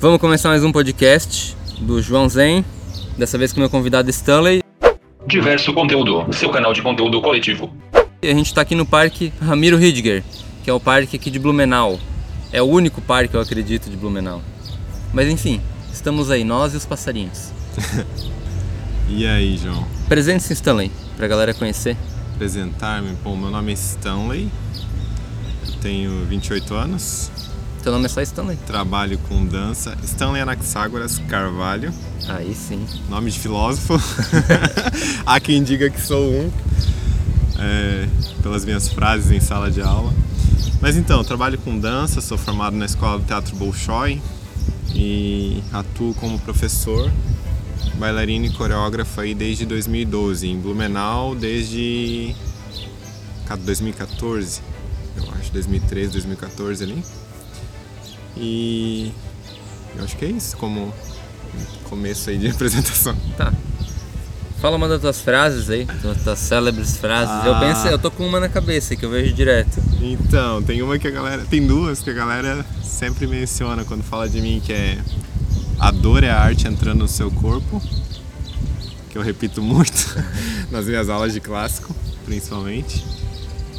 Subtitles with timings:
[0.00, 2.64] Vamos começar mais um podcast do João Zen,
[3.16, 4.62] dessa vez com meu convidado Stanley.
[5.26, 7.68] Diverso conteúdo, seu canal de conteúdo coletivo.
[8.22, 10.22] E a gente está aqui no Parque Ramiro Ridger,
[10.62, 11.98] que é o parque aqui de Blumenau.
[12.52, 14.40] É o único parque, eu acredito, de Blumenau.
[15.12, 15.60] Mas enfim,
[15.92, 17.52] estamos aí, nós e os passarinhos.
[19.10, 19.86] E aí, João?
[20.06, 21.96] Presente-se Stanley, pra galera conhecer.
[22.34, 23.16] Apresentar-me.
[23.24, 24.50] Bom, meu nome é Stanley,
[25.66, 27.30] eu tenho 28 anos,
[27.82, 28.56] Teu nome é só Stanley?
[28.66, 29.96] trabalho com dança.
[30.04, 31.92] Stanley Anaxágoras Carvalho,
[32.28, 32.84] Aí sim.
[33.08, 33.94] nome de filósofo.
[35.24, 36.50] Há quem diga que sou um,
[37.58, 38.08] é,
[38.42, 40.12] pelas minhas frases em sala de aula.
[40.80, 44.20] Mas então, trabalho com dança, sou formado na Escola do Teatro Bolshoi
[44.94, 47.10] e atuo como professor,
[47.94, 52.34] bailarino e coreógrafo aí desde 2012, em Blumenau desde
[53.46, 54.60] ca- 2014,
[55.16, 57.02] eu acho, 2013, 2014 ali.
[58.38, 59.12] E
[59.96, 60.92] eu acho que é isso como
[61.84, 63.16] começo aí de apresentação.
[63.36, 63.52] Tá.
[64.60, 67.44] Fala uma das tuas frases aí, das tuas célebres frases.
[67.46, 67.60] Eu Ah.
[67.60, 69.80] penso, eu tô com uma na cabeça que eu vejo direto.
[70.00, 71.44] Então, tem uma que a galera.
[71.48, 74.98] Tem duas que a galera sempre menciona quando fala de mim, que é
[75.78, 77.80] a dor é a arte entrando no seu corpo.
[79.10, 80.16] Que eu repito muito
[80.72, 83.04] nas minhas aulas de clássico, principalmente.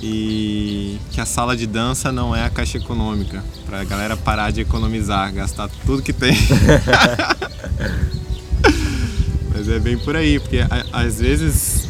[0.02, 3.44] E que a sala de dança não é a caixa econômica.
[3.66, 6.36] Pra galera parar de economizar, gastar tudo que tem.
[9.54, 11.88] Mas é bem por aí, porque a- às vezes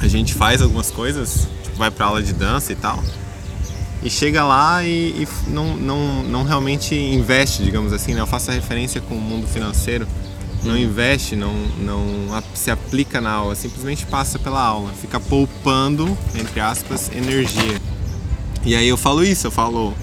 [0.00, 3.02] a gente faz algumas coisas, tipo, vai pra aula de dança e tal,
[4.02, 8.20] e chega lá e, e não, não, não realmente investe, digamos assim, né?
[8.20, 10.06] Eu faço a referência com o mundo financeiro,
[10.64, 16.60] não investe, não, não se aplica na aula, simplesmente passa pela aula, fica poupando, entre
[16.60, 17.80] aspas, energia.
[18.64, 19.94] E aí eu falo isso, eu falo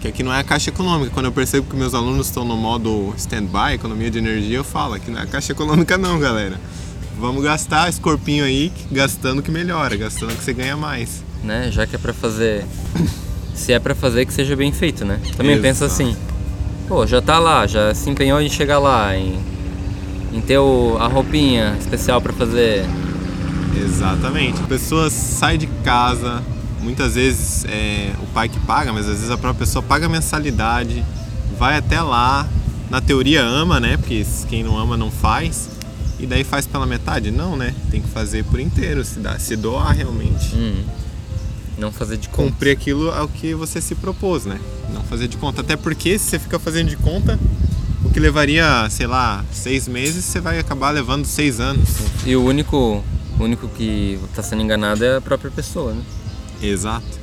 [0.00, 1.10] que aqui não é a caixa econômica.
[1.12, 4.98] Quando eu percebo que meus alunos estão no modo stand-by, economia de energia, eu falo
[4.98, 6.60] que não é a caixa econômica não, galera.
[7.18, 11.22] Vamos gastar esse corpinho aí, gastando que melhora, gastando que você ganha mais.
[11.44, 11.70] né?
[11.70, 12.64] Já que é pra fazer.
[13.54, 15.20] Se é pra fazer, que seja bem feito, né?
[15.36, 16.02] Também penso Exato.
[16.02, 16.16] assim.
[16.88, 19.38] Pô, já tá lá, já se empenhou em chegar lá, em,
[20.32, 22.84] em ter o- a roupinha especial pra fazer.
[23.76, 24.60] Exatamente.
[24.62, 26.42] A pessoa sai de casa,
[26.80, 30.08] muitas vezes é o pai que paga, mas às vezes a própria pessoa paga a
[30.08, 31.04] mensalidade,
[31.58, 32.48] vai até lá,
[32.90, 33.96] na teoria ama, né?
[33.96, 35.70] Porque quem não ama não faz.
[36.18, 37.30] E daí faz pela metade?
[37.30, 37.74] Não, né?
[37.90, 40.54] Tem que fazer por inteiro, se, dá, se doar realmente.
[40.54, 40.84] Hum,
[41.78, 42.50] não fazer de conta.
[42.52, 44.60] Cumprir aquilo ao que você se propôs, né?
[44.92, 45.62] Não fazer de conta.
[45.62, 47.40] Até porque se você fica fazendo de conta,
[48.04, 51.88] o que levaria, sei lá, seis meses, você vai acabar levando seis anos.
[52.26, 53.02] E o único,
[53.38, 56.02] o único que tá sendo enganado é a própria pessoa, né?
[56.60, 57.20] Exato.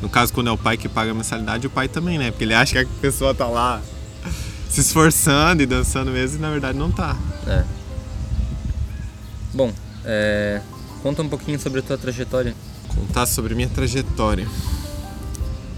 [0.00, 2.30] No caso, quando é o pai que paga a mensalidade, o pai também, né?
[2.30, 3.80] Porque ele acha que a pessoa tá lá
[4.68, 7.16] se esforçando e dançando mesmo e na verdade não tá.
[7.46, 7.64] É.
[9.52, 9.72] Bom,
[10.04, 10.60] é,
[11.02, 12.54] conta um pouquinho sobre a tua trajetória.
[12.88, 14.46] Contar sobre minha trajetória.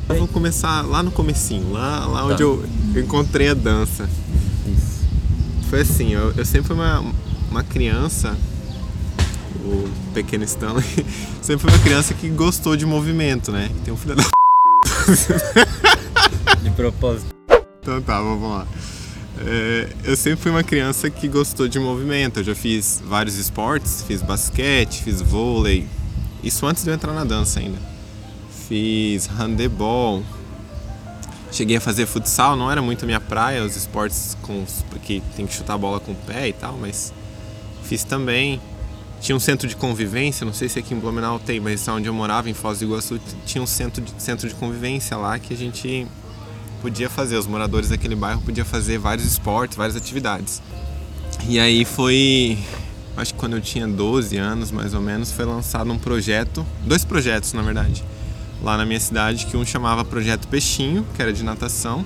[0.09, 2.43] Eu vou começar lá no comecinho, lá, lá onde Tá.
[2.45, 2.65] eu
[2.97, 4.09] encontrei a dança.
[4.67, 5.05] Isso.
[5.69, 7.05] Foi assim, eu, eu sempre fui uma,
[7.51, 8.37] uma criança,
[9.65, 10.85] o pequeno Stanley,
[11.43, 13.69] sempre fui uma criança que gostou de movimento, né?
[13.85, 14.23] Tem um filho da
[16.63, 17.35] De propósito.
[17.83, 18.67] Então tá, vamos lá.
[19.39, 22.41] É, eu sempre fui uma criança que gostou de movimento.
[22.41, 25.87] Eu já fiz vários esportes, fiz basquete, fiz vôlei.
[26.43, 27.79] Isso antes de eu entrar na dança ainda.
[28.69, 30.23] Fiz handebol.
[31.53, 34.65] Cheguei a fazer futsal, não era muito a minha praia, os esportes com
[35.03, 37.13] que tem que chutar a bola com o pé e tal, mas
[37.85, 38.61] fiz também.
[39.21, 42.13] Tinha um centro de convivência, não sei se aqui em Blumenau tem, mas onde eu
[42.13, 45.57] morava, em Foz do Iguaçu, tinha um centro de, centro de convivência lá que a
[45.57, 46.07] gente
[46.83, 50.61] podia fazer, os moradores daquele bairro podiam fazer vários esportes, várias atividades.
[51.49, 52.59] E aí foi,
[53.17, 57.05] acho que quando eu tinha 12 anos mais ou menos, foi lançado um projeto, dois
[57.05, 58.05] projetos na verdade,
[58.63, 62.05] lá na minha cidade, que um chamava Projeto Peixinho, que era de natação,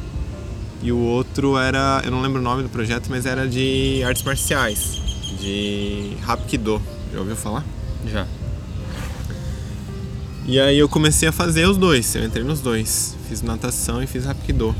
[0.83, 4.23] e o outro era, eu não lembro o nome do projeto, mas era de artes
[4.23, 4.99] marciais,
[5.39, 6.81] de Hapkido.
[7.13, 7.65] Já ouviu falar?
[8.11, 8.27] Já.
[10.47, 13.15] E aí eu comecei a fazer os dois, eu entrei nos dois.
[13.29, 14.75] Fiz natação e fiz Hapkido.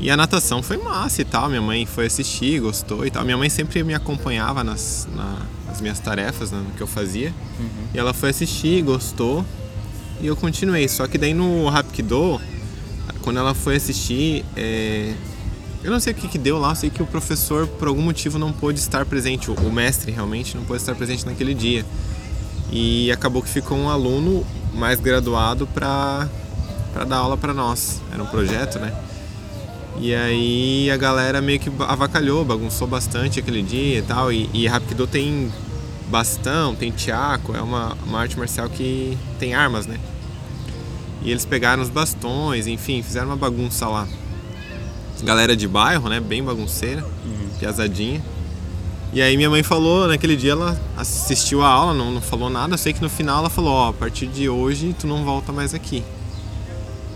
[0.00, 3.24] E a natação foi massa e tal, minha mãe foi assistir, gostou e tal.
[3.24, 7.34] Minha mãe sempre me acompanhava nas, na- nas minhas tarefas, né, no que eu fazia.
[7.92, 9.44] E ela foi assistir, gostou
[10.20, 10.88] e eu continuei.
[10.88, 12.40] Só que daí no Hapkido,
[13.22, 15.14] quando ela foi assistir, é,
[15.82, 18.02] eu não sei o que, que deu lá, eu sei que o professor por algum
[18.02, 21.84] motivo não pôde estar presente, o, mestre realmente não pôde estar presente naquele dia.
[22.70, 26.28] E acabou que ficou um aluno mais graduado para
[26.92, 28.00] para dar aula para nós.
[28.12, 28.92] Era um projeto, né?
[30.00, 34.32] E aí a galera meio que avacalhou, bagunçou bastante aquele dia e tal.
[34.32, 35.50] E, e Hapkido tem
[36.08, 39.98] bastão, tem tiaco, é uma, uma arte marcial que tem armas, né?
[41.22, 44.06] E eles pegaram os bastões, enfim, fizeram uma bagunça lá.
[45.22, 46.20] Galera de bairro, né?
[46.20, 47.48] Bem bagunceira, Uhum.
[47.58, 48.22] piazadinha.
[49.12, 52.74] E aí minha mãe falou, naquele dia ela assistiu a aula, não, não falou nada,
[52.74, 55.50] eu sei que no final ela falou, ó, a partir de hoje tu não volta
[55.50, 56.04] mais aqui.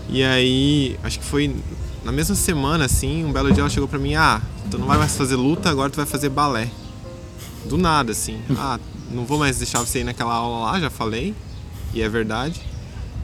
[0.09, 1.55] E aí, acho que foi
[2.03, 4.97] na mesma semana, assim, um belo dia ela chegou pra mim, ah, tu não vai
[4.97, 6.67] mais fazer luta, agora tu vai fazer balé.
[7.65, 8.41] Do nada, assim.
[8.57, 8.79] Ah,
[9.11, 11.35] não vou mais deixar você ir naquela aula lá, já falei,
[11.93, 12.61] e é verdade.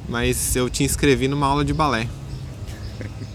[0.08, 2.08] Mas eu te inscrevi numa aula de balé.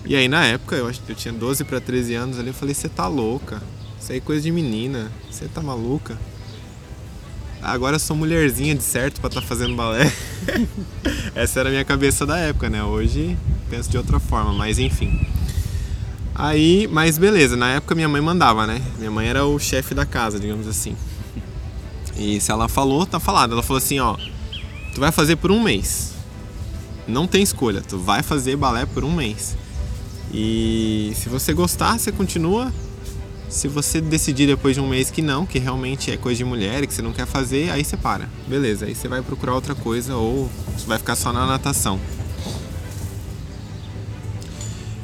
[0.06, 2.54] E aí na época, eu acho que eu tinha 12 para 13 anos ali, eu
[2.54, 3.62] falei, você tá louca.
[3.98, 6.18] Isso aí é coisa de menina, você tá maluca.
[7.62, 10.12] Agora eu sou mulherzinha de certo pra estar tá fazendo balé.
[11.34, 12.84] Essa era a minha cabeça da época, né?
[12.84, 13.38] Hoje
[13.70, 15.26] penso de outra forma, mas enfim.
[16.34, 18.82] Aí, mas beleza, na época minha mãe mandava, né?
[18.98, 20.96] Minha mãe era o chefe da casa, digamos assim.
[22.16, 23.52] E se ela falou, tá falado.
[23.52, 24.16] Ela falou assim, ó,
[24.94, 26.12] tu vai fazer por um mês.
[27.06, 29.56] Não tem escolha, tu vai fazer balé por um mês.
[30.32, 32.72] E se você gostar, você continua.
[33.48, 36.82] Se você decidir depois de um mês que não, que realmente é coisa de mulher
[36.82, 38.28] e que você não quer fazer, aí você para.
[38.48, 42.00] Beleza, aí você vai procurar outra coisa ou você vai ficar só na natação.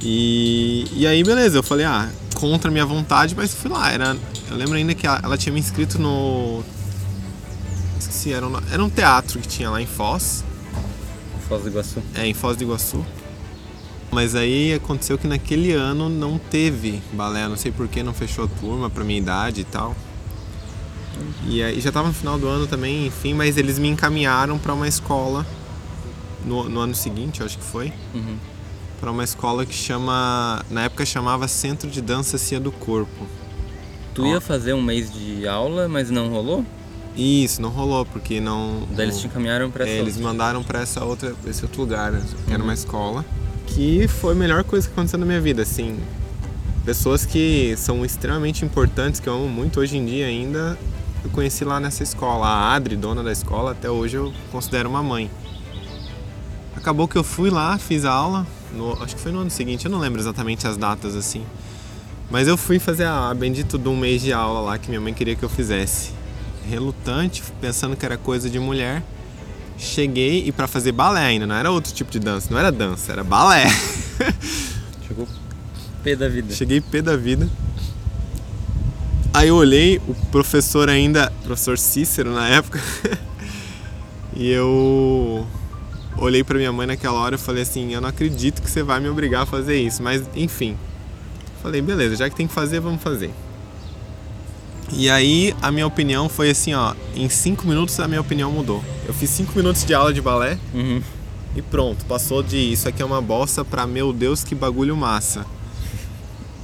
[0.03, 3.91] E, e aí, beleza, eu falei, ah, contra a minha vontade, mas fui lá.
[3.91, 4.17] Era,
[4.51, 6.63] eu lembro ainda que ela, ela tinha me inscrito no.
[7.99, 10.45] Esqueci, era um, era um teatro que tinha lá em Foz.
[11.49, 12.03] Foz do Iguaçu.
[12.15, 13.05] É, em Foz do Iguaçu.
[14.11, 18.49] Mas aí aconteceu que naquele ano não teve balé, não sei porquê, não fechou a
[18.49, 19.95] turma pra minha idade e tal.
[21.47, 24.75] E aí já tava no final do ano também, enfim, mas eles me encaminharam pra
[24.75, 25.47] uma escola
[26.45, 27.93] no, no ano seguinte, eu acho que foi.
[28.15, 28.37] Uhum.
[29.01, 30.63] Pra uma escola que chama.
[30.71, 33.27] Na época chamava Centro de Dança Cia do Corpo.
[34.15, 34.27] Tu Ó.
[34.27, 36.65] ia fazer um mês de aula, mas não rolou?
[37.17, 38.83] Isso, não rolou, porque não.
[38.91, 40.31] Daí eles te encaminharam pra É, essa eles outra.
[40.31, 42.23] mandaram pra essa outra, esse outro lugar, né?
[42.47, 42.69] que era Uhum.
[42.69, 43.25] uma escola.
[43.67, 45.99] Que foi a melhor coisa que aconteceu na minha vida, assim.
[46.85, 50.79] Pessoas que são extremamente importantes, que eu amo muito hoje em dia ainda,
[51.25, 52.47] eu conheci lá nessa escola.
[52.47, 55.31] A Adri, dona da escola, até hoje eu considero uma mãe.
[56.77, 59.85] Acabou que eu fui lá, fiz a aula, no- acho que foi no ano seguinte,
[59.85, 61.45] eu não lembro exatamente as datas assim.
[62.31, 65.01] Mas eu fui fazer a, a bendito de um mês de aula lá que minha
[65.01, 66.11] mãe queria que eu fizesse.
[66.69, 69.03] Relutante, pensando que era coisa de mulher.
[69.77, 73.11] Cheguei e pra fazer balé ainda, não era outro tipo de dança, não era dança,
[73.13, 73.65] era balé.
[75.09, 75.27] Chegou
[76.05, 76.55] pé da vida.
[76.55, 77.49] Cheguei pé da vida.
[79.33, 82.81] Aí eu olhei, o professor ainda, professor Cícero na época,
[84.37, 85.47] e eu
[86.17, 89.01] olhei pra minha mãe naquela hora e falei assim, eu não acredito que você vai
[89.01, 90.77] me obrigar a fazer isso, mas enfim.
[91.63, 93.31] Falei, beleza, já que tem que fazer, vamos fazer.
[94.93, 98.83] E aí a minha opinião foi assim, ó, em cinco minutos a minha opinião mudou.
[99.07, 101.01] Eu fiz cinco minutos de aula de balé Uhum.
[101.55, 105.47] e pronto, passou de isso aqui é uma bosta pra meu Deus que bagulho massa.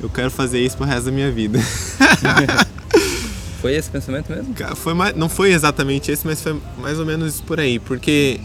[0.00, 1.58] Eu quero fazer isso pro resto da minha vida.
[3.60, 4.54] Foi esse pensamento mesmo?
[4.76, 8.38] Foi mais, não foi exatamente esse, mas foi mais ou menos isso por aí, porque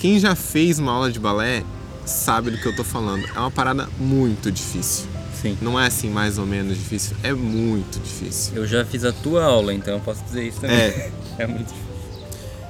[0.00, 1.62] quem já fez uma aula de balé
[2.06, 3.24] sabe do que eu tô falando.
[3.36, 5.06] É uma parada muito difícil.
[5.40, 5.56] Sim.
[5.62, 8.56] Não é assim mais ou menos difícil, é muito difícil.
[8.56, 10.76] Eu já fiz a tua aula, então eu posso dizer isso também.
[10.76, 11.12] É.
[11.38, 11.90] É muito difícil.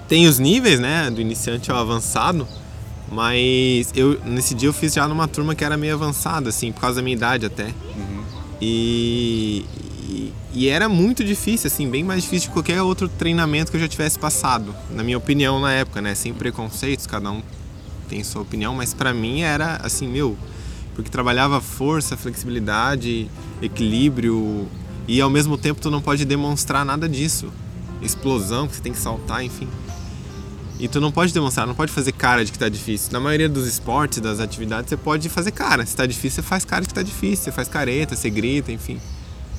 [0.06, 2.46] Tem os níveis, né, do iniciante ao avançado,
[3.10, 6.80] mas eu nesse dia eu fiz já numa turma que era meio avançada, assim, por
[6.82, 7.64] causa da minha idade até.
[7.64, 8.22] Uhum.
[8.60, 9.64] E,
[10.52, 13.88] e, era muito difícil, assim, bem mais difícil de qualquer outro treinamento que eu já
[13.88, 16.14] tivesse passado, na minha opinião na época, né?
[16.14, 17.42] Sem preconceitos, cada um
[18.08, 20.36] tem sua opinião, mas pra mim era assim, meu,
[20.94, 23.30] porque trabalhava força, flexibilidade,
[23.62, 24.66] equilíbrio
[25.06, 27.52] e ao mesmo tempo tu não pode demonstrar nada disso.
[28.02, 29.68] Explosão, que você tem que saltar, enfim.
[30.80, 33.12] E tu não pode demonstrar, não pode fazer cara de que tá difícil.
[33.12, 35.84] Na maioria dos esportes, das atividades, você pode fazer cara.
[35.84, 37.44] Se tá difícil, você faz cara de que tá difícil.
[37.44, 38.98] Você faz careta, você grita, enfim.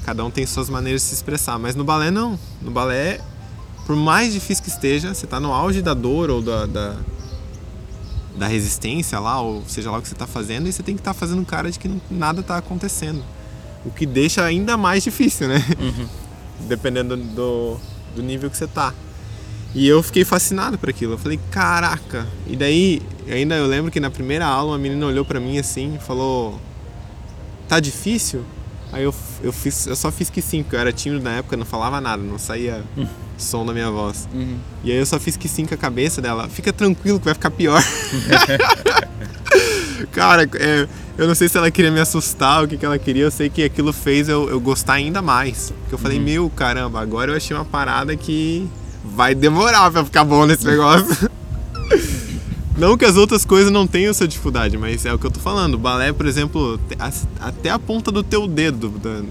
[0.06, 1.60] Cada um tem suas maneiras de se expressar.
[1.60, 2.38] Mas no balé, não.
[2.62, 3.22] No balé,
[3.86, 6.96] por mais difícil que esteja, você tá no auge da dor ou da, da,
[8.38, 11.02] da resistência lá, ou seja lá o que você tá fazendo, e você tem que
[11.02, 13.24] estar fazendo cara de que nada tá acontecendo.
[13.86, 15.64] O que deixa ainda mais difícil, né?
[15.80, 16.08] Uhum.
[16.68, 17.78] Dependendo do,
[18.16, 18.94] do nível que você tá.
[19.74, 21.14] E eu fiquei fascinado por aquilo.
[21.14, 22.28] Eu falei, caraca.
[22.46, 25.96] E daí, ainda eu lembro que na primeira aula uma menina olhou pra mim assim
[25.96, 26.60] e falou:
[27.68, 28.44] Tá difícil?
[28.92, 31.56] Aí eu, eu, fiz, eu só fiz que sim, porque eu era tímido na época,
[31.56, 32.84] não falava nada, não saía
[33.38, 34.28] som da minha voz.
[34.34, 34.58] Uhum.
[34.84, 36.50] E aí eu só fiz que sim com a cabeça dela.
[36.50, 37.82] Fica tranquilo que vai ficar pior.
[40.12, 43.24] Cara, é, eu não sei se ela queria me assustar, o que, que ela queria,
[43.24, 45.72] eu sei que aquilo fez eu, eu gostar ainda mais.
[45.82, 46.24] Porque eu falei, Uhum.
[46.26, 48.68] meu, caramba, agora eu achei uma parada que
[49.04, 51.30] vai demorar pra ficar bom nesse negócio.
[52.82, 55.40] Não que as outras coisas não tenham sua dificuldade, mas é o que eu tô
[55.40, 55.76] falando.
[55.76, 56.80] O balé, por exemplo,
[57.40, 59.22] até a ponta do teu dedo, da-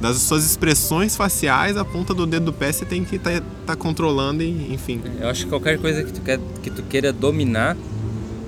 [0.00, 4.44] das suas expressões faciais, a ponta do dedo do pé você tem que estar controlando
[4.44, 5.00] e, enfim.
[5.20, 7.76] Eu acho que qualquer coisa que tu, quer, que tu queira dominar,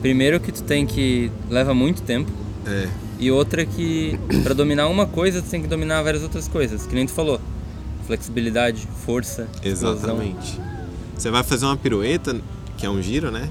[0.00, 2.30] primeiro que tu tem que leva muito tempo
[2.64, 2.86] É.
[3.18, 6.94] e outra que pra dominar uma coisa tu tem que dominar várias outras coisas, que
[6.94, 7.40] nem tu falou.
[8.06, 9.92] Flexibilidade, força, explosão.
[10.22, 10.60] Exatamente.
[11.18, 12.36] Você vai fazer uma pirueta,
[12.78, 13.48] que é um giro, né?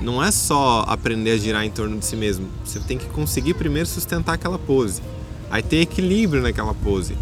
[0.00, 2.46] Não é só aprender a girar em torno de si mesmo.
[2.64, 5.02] Você tem que conseguir primeiro sustentar aquela pose.
[5.50, 7.16] Aí ter equilíbrio naquela pose.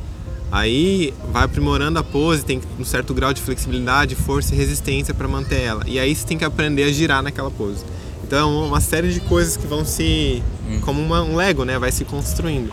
[0.52, 5.26] Aí vai aprimorando a pose, tem um certo grau de flexibilidade, força e resistência para
[5.26, 5.82] manter ela.
[5.86, 7.84] E aí você tem que aprender a girar naquela pose.
[8.24, 10.42] Então é uma série de coisas que vão se.
[10.82, 11.78] como uma- um Lego, né?
[11.78, 12.72] Vai se construindo.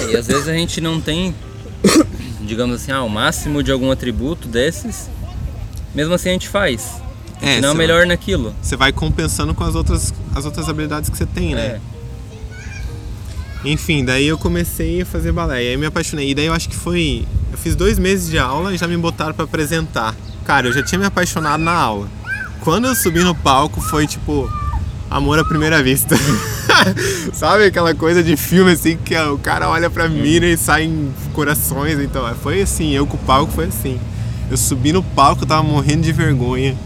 [0.00, 1.34] É, e às vezes a gente não tem,
[2.42, 5.08] digamos assim, ah, o máximo de algum atributo desses,
[5.94, 7.00] mesmo assim a gente faz.
[7.40, 8.54] É, não é melhor naquilo.
[8.62, 11.60] Você vai compensando com as outras, as outras habilidades que você tem, né?
[11.62, 11.80] É.
[13.64, 15.64] Enfim, daí eu comecei a fazer balé.
[15.64, 16.30] E aí me apaixonei.
[16.30, 17.26] E daí eu acho que foi.
[17.50, 20.14] Eu fiz dois meses de aula e já me botaram pra apresentar.
[20.44, 22.08] Cara, eu já tinha me apaixonado na aula.
[22.60, 24.50] Quando eu subi no palco foi tipo.
[25.08, 26.16] Amor à primeira vista.
[27.32, 31.98] Sabe aquela coisa de filme assim que o cara olha pra mira e saem corações.
[32.00, 34.00] Então, foi assim, eu com o palco foi assim.
[34.50, 36.76] Eu subi no palco, eu tava morrendo de vergonha.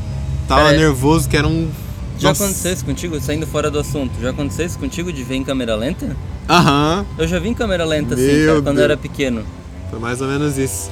[0.50, 1.70] Tava Cara, nervoso, que era um.
[2.18, 2.42] Já Nossa.
[2.42, 5.76] aconteceu isso contigo, saindo fora do assunto, já aconteceu isso contigo de ver em câmera
[5.76, 6.16] lenta?
[6.48, 7.06] Aham.
[7.16, 9.44] Eu já vi em câmera lenta assim, Meu cara, quando eu era pequeno.
[9.90, 10.90] Foi mais ou menos isso.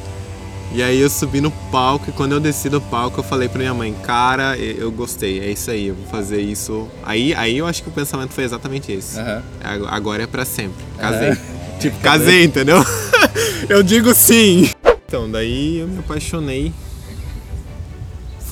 [0.73, 3.59] E aí eu subi no palco e quando eu desci do palco eu falei pra
[3.59, 6.87] minha mãe, cara, eu gostei, é isso aí, eu vou fazer isso.
[7.03, 9.19] Aí, aí eu acho que o pensamento foi exatamente esse.
[9.19, 10.85] Ag- Agora é pra sempre.
[10.97, 11.31] Casei.
[11.31, 11.39] Aham.
[11.81, 12.85] Tipo, casei, entendeu?
[13.69, 14.69] eu digo sim.
[15.07, 16.73] Então, daí eu me apaixonei.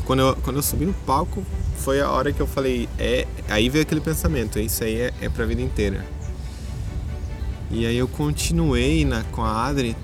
[0.07, 1.45] Quando eu, quando eu subi no palco,
[1.79, 3.27] foi a hora que eu falei, é.
[3.49, 6.07] Aí veio aquele pensamento, isso aí é, é pra vida inteira.
[7.73, 9.97] E aí eu continuei na, com a Adri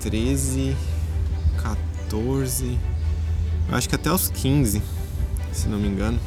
[0.00, 0.76] 13,
[1.60, 2.78] 14.
[3.68, 4.80] Eu acho que até os 15,
[5.52, 6.20] se não me engano.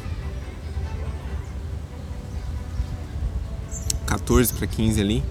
[4.06, 5.24] 14 para 15 ali,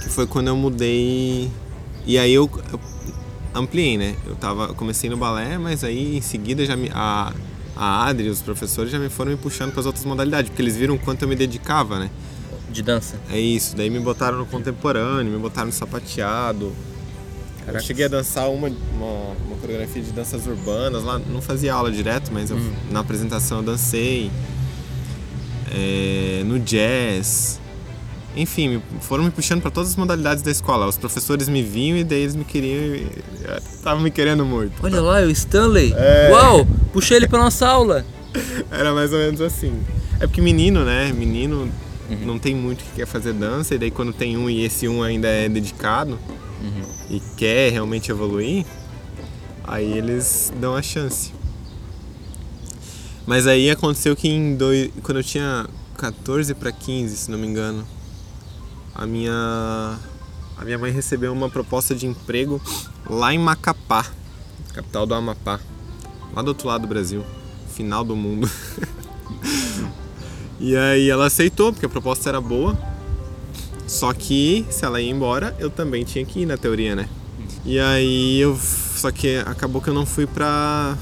[0.00, 1.50] que foi quando eu mudei.
[2.06, 2.80] E aí eu, eu
[3.54, 4.16] ampliei, né?
[4.26, 7.32] Eu tava, eu comecei no balé, mas aí em seguida já me, a,
[7.76, 10.76] a Adri, os professores já me foram me puxando para as outras modalidades, porque eles
[10.76, 12.10] viram o quanto eu me dedicava, né?
[12.70, 13.16] De dança.
[13.30, 16.72] É isso, daí me botaram no contemporâneo, me botaram no sapateado.
[17.60, 17.84] Eu Caraca.
[17.84, 22.30] cheguei a dançar uma, uma, uma coreografia de danças urbanas lá, não fazia aula direto,
[22.32, 22.58] mas eu-
[22.90, 24.30] na apresentação eu dancei.
[25.72, 27.60] É, no jazz.
[28.36, 30.86] Enfim, foram me puxando para todas as modalidades da escola.
[30.86, 32.94] Os professores me viam e daí eles me queriam.
[32.96, 33.08] e-
[33.74, 34.72] Estavam me querendo muito.
[34.82, 35.92] Olha lá, é o Stanley.
[35.96, 36.30] É.
[36.32, 38.04] Uau, puxei ele pra nossa aula.
[38.72, 39.72] Era mais ou menos assim.
[40.18, 41.12] É porque menino, né?
[41.12, 41.70] Menino
[42.24, 45.02] não tem muito que quer fazer dança, e daí quando tem um e esse um
[45.02, 46.18] ainda é dedicado
[47.10, 48.64] e quer realmente evoluir,
[49.62, 51.32] aí eles dão a chance.
[53.26, 57.46] Mas aí aconteceu que em dois, quando eu tinha 14 para 15, se não me
[57.46, 57.84] engano,
[58.94, 59.98] a minha
[60.56, 62.60] a minha mãe recebeu uma proposta de emprego
[63.08, 64.06] lá em Macapá,
[64.72, 65.60] capital do Amapá,
[66.34, 67.24] lá do outro lado do Brasil,
[67.68, 68.48] final do mundo.
[70.60, 72.78] e aí ela aceitou porque a proposta era boa.
[73.86, 77.08] Só que se ela ia embora, eu também tinha que ir na teoria, né?
[77.64, 80.96] E aí eu só que acabou que eu não fui pra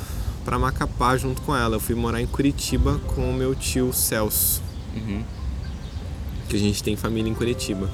[0.45, 1.77] para Macapá junto com ela.
[1.77, 4.61] Eu fui morar em Curitiba com o meu tio Celso
[4.95, 5.23] Uhum.
[6.53, 7.89] Que a gente tem família em Curitiba.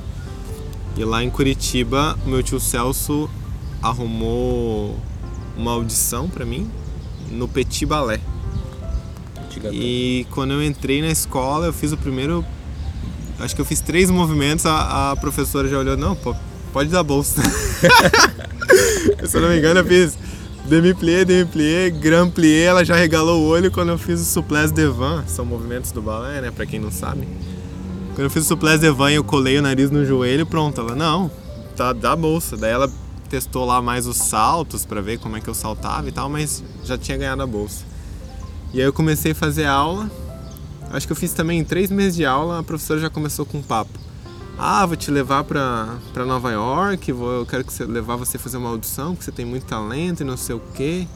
[0.96, 3.30] E lá em Curitiba, meu tio Celso
[3.80, 4.98] arrumou
[5.56, 6.68] uma audição pra mim
[7.30, 8.20] no Petit Ballet.
[9.72, 12.44] E quando eu entrei na escola, eu fiz o primeiro.
[13.38, 16.34] Acho que eu fiz três movimentos, a, a professora já olhou, não, pô,
[16.72, 17.40] pode dar bolsa.
[19.24, 20.18] Se eu não me engano, eu fiz
[20.64, 25.24] demi-plié, demi-plié, grand plié, ela já regalou o olho quando eu fiz o souplesse devant,
[25.28, 27.28] são movimentos do balé, né, pra quem não sabe.
[28.18, 30.96] Quando eu fiz o souplesse devant e eu colei o nariz no joelho, pronto, ela,
[30.96, 31.30] não,
[31.76, 32.56] tá, dá bolsa.
[32.56, 32.90] Daí ela
[33.28, 36.64] testou lá mais os saltos pra ver como é que eu saltava e tal, mas
[36.82, 37.84] já tinha ganhado a bolsa.
[38.74, 40.10] E aí eu comecei a fazer aula.
[40.90, 43.58] Acho que eu fiz também em três meses de aula, a professora já começou com
[43.58, 43.96] um papo.
[44.58, 48.40] Ah, vou te levar pra Nova York, vou, eu quero que você levar você a
[48.40, 51.06] fazer uma audição, porque você tem muito talento e não sei o quê.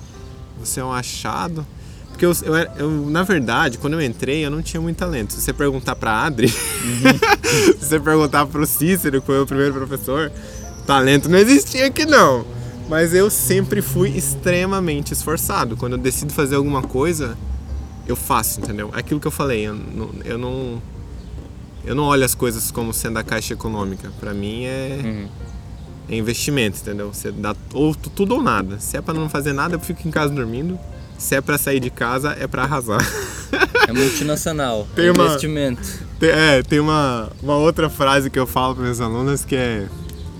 [0.60, 1.66] Você é um achado.
[2.12, 5.32] Porque eu, eu, eu, na verdade, quando eu entrei, eu não tinha muito talento.
[5.32, 6.48] Se você perguntar pra Adri,
[7.78, 10.30] se você perguntar pro Cícero, que foi o primeiro professor,
[10.86, 12.44] talento não existia aqui não.
[12.88, 15.76] Mas eu sempre fui extremamente esforçado.
[15.76, 17.36] Quando eu decido fazer alguma coisa,
[18.06, 18.90] eu faço, entendeu?
[18.92, 20.82] Aquilo que eu falei, eu não, eu não,
[21.84, 24.10] eu não olho as coisas como sendo a caixa econômica.
[24.20, 25.28] Pra mim é, Uhum.
[26.10, 27.12] é investimento, entendeu?
[27.12, 28.78] Você dá ou tu- tudo ou nada.
[28.78, 30.78] Se é pra não fazer nada, eu fico em casa dormindo.
[31.22, 33.00] Se é pra sair de casa, é pra arrasar.
[33.88, 34.88] É multinacional.
[34.96, 35.80] Tem é uma- investimento.
[36.18, 39.86] Tem- é, tem uma, uma outra frase que eu falo para minhas alunas que é: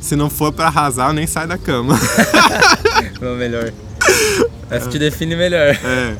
[0.01, 1.95] se não for pra arrasar, nem sai da cama.
[3.21, 3.73] É o melhor.
[4.69, 5.69] Essa te define melhor.
[5.85, 6.17] É,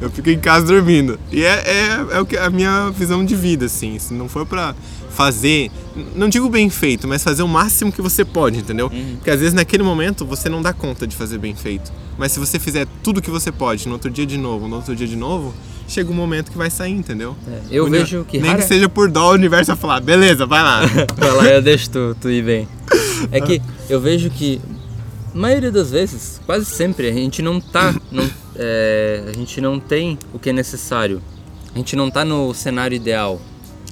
[0.00, 1.18] eu fico em casa dormindo.
[1.30, 1.48] E é,
[2.10, 3.98] é, é o que a minha visão de vida, assim.
[3.98, 4.74] Se não for pra
[5.10, 5.70] fazer,
[6.14, 8.90] não digo bem feito, mas fazer o máximo que você pode, entendeu?
[9.16, 11.92] Porque às vezes naquele momento você não dá conta de fazer bem feito.
[12.18, 14.94] Mas se você fizer tudo que você pode, no outro dia de novo, no outro
[14.96, 15.54] dia de novo,
[15.88, 17.36] chega um momento que vai sair, entendeu?
[17.46, 20.00] É, eu O vejo que Nem rara- que seja por dó, o universo vai falar,
[20.00, 20.80] beleza, vai lá.
[21.16, 22.68] Vai lá, eu deixo tu, tu ir bem.
[23.30, 24.60] É que eu vejo que,
[25.34, 27.94] a maioria das vezes, quase sempre, a gente não tá.
[28.10, 31.20] Não, é, a gente não tem o que é necessário.
[31.74, 33.40] A gente não tá no cenário ideal.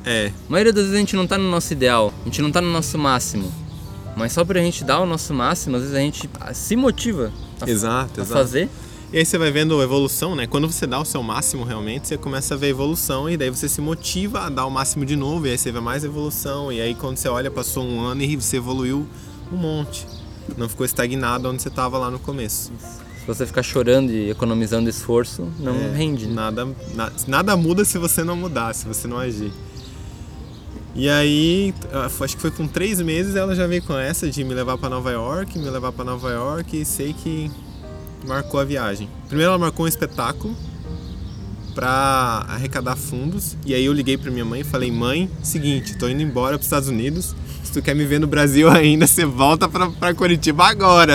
[0.05, 2.13] É, A maioria das vezes a gente não tá no nosso ideal.
[2.23, 3.51] A gente não tá no nosso máximo.
[4.17, 7.33] Mas só pra gente dar o nosso máximo, às vezes a gente ah, se motiva
[7.61, 8.39] a, exato, a exato.
[8.41, 8.69] fazer.
[9.13, 10.47] E aí você vai vendo a evolução, né?
[10.47, 13.51] Quando você dá o seu máximo realmente, você começa a ver a evolução e daí
[13.51, 16.71] você se motiva a dar o máximo de novo e aí você vê mais evolução.
[16.73, 19.07] E aí quando você olha, passou um ano e você evoluiu
[19.53, 20.07] um monte.
[20.57, 22.73] Não ficou estagnado onde você estava lá no começo.
[23.21, 26.27] Se você ficar chorando e economizando esforço, não É, rende.
[26.27, 26.35] Né?
[26.35, 29.53] Nada, na- nada muda se você não mudar, se você não agir.
[30.95, 34.45] E aí, ah, acho que foi com três meses ela já veio com essa de
[34.45, 37.51] me levar para Nova York, me levar para Nova York e sei que
[38.27, 39.09] marcou a viagem.
[39.27, 40.55] Primeiro ela marcou um espetáculo
[41.75, 46.09] para arrecadar fundos e aí eu liguei para minha mãe e falei: "Mãe, seguinte, tô
[46.09, 47.35] indo embora para os Estados Unidos.
[47.65, 51.15] Se tu quer me ver no Brasil ainda, você volta para Curitiba agora."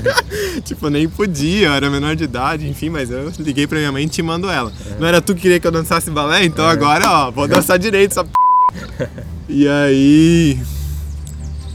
[0.64, 3.92] tipo, eu nem podia, eu era menor de idade, enfim, mas eu liguei pra minha
[3.92, 4.72] mãe e te mando ela.
[4.98, 6.44] Não era tu que queria que eu dançasse balé?
[6.44, 8.41] Então agora, ó, vou dançar direito, essa p...
[9.48, 10.62] E aí.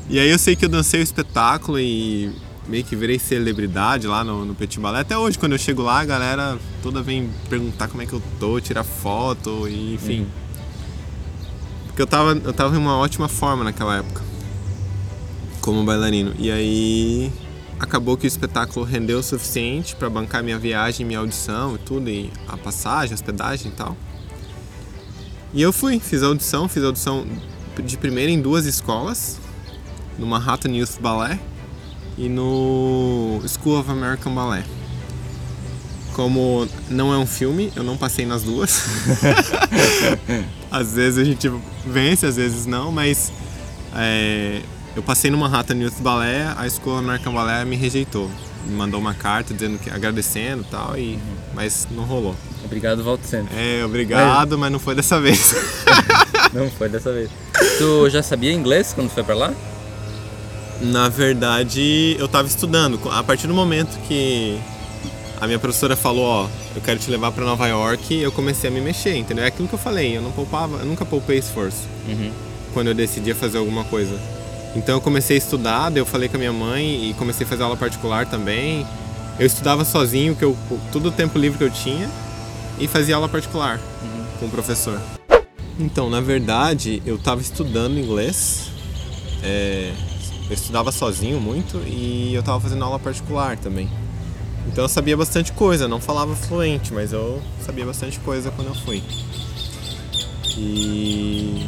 [0.10, 2.32] E aí eu sei que eu dancei o espetáculo e
[2.68, 5.02] meio que virei celebridade lá no, no Petit Balé.
[5.02, 8.22] Até hoje, quando eu chego lá, a galera toda vem perguntar como é que eu
[8.40, 10.28] tô, tirar foto, e enfim.
[11.88, 14.22] Porque eu tava, eu tava em uma ótima forma naquela época.
[15.62, 16.34] Como bailarino.
[16.38, 17.32] E aí
[17.80, 22.10] acabou que o espetáculo rendeu o suficiente para bancar minha viagem, minha audição e tudo,
[22.10, 23.96] e a passagem, a hospedagem e tal.
[25.58, 27.26] E eu fui, fiz audição, fiz audição
[27.84, 29.40] de primeira em duas escolas,
[30.16, 31.40] no Manhattan Youth Ballet
[32.16, 34.64] e no School of American Ballet.
[36.14, 38.84] Como não é um filme, eu não passei nas duas.
[40.70, 41.52] às vezes a gente
[41.84, 43.34] vence, às vezes não, mas
[43.96, 44.62] é,
[44.96, 48.30] eu passei no Manhattan Youth Ballet, a School of American Ballet me rejeitou.
[48.70, 51.18] Mandou uma carta dizendo que agradecendo e tal, e,
[51.54, 52.36] mas não rolou.
[52.66, 53.56] Obrigado, volto sempre.
[53.58, 55.56] É, obrigado, mas não foi dessa vez.
[56.54, 57.30] Não foi dessa vez.
[57.78, 59.54] Tu já sabia inglês quando foi pra lá?
[60.82, 63.00] Na verdade, eu tava estudando.
[63.12, 64.58] A partir do momento que
[65.42, 68.74] a minha professora falou, ó, eu quero te levar pra Nova York, eu comecei a
[68.74, 69.44] me mexer, entendeu?
[69.44, 72.32] É aquilo que eu falei, eu não poupava, eu nunca poupei esforço Uhum.
[72.74, 74.18] quando eu decidia fazer alguma coisa.
[74.78, 77.50] Então eu comecei a estudar, daí eu falei com a minha mãe e comecei a
[77.50, 78.86] fazer aula particular também.
[79.40, 80.56] Eu estudava sozinho, que eu
[80.92, 82.08] todo o tempo livre que eu tinha
[82.80, 83.80] e fazia aula particular
[84.40, 85.02] com o professor.
[85.80, 88.70] Então, na verdade, eu estava estudando inglês.
[89.44, 89.92] é,
[90.48, 93.90] eu estudava sozinho muito e eu estava fazendo aula particular também.
[94.68, 98.76] Então eu sabia bastante coisa, não falava fluente, mas eu sabia bastante coisa quando eu
[98.76, 99.02] fui.
[100.56, 101.66] E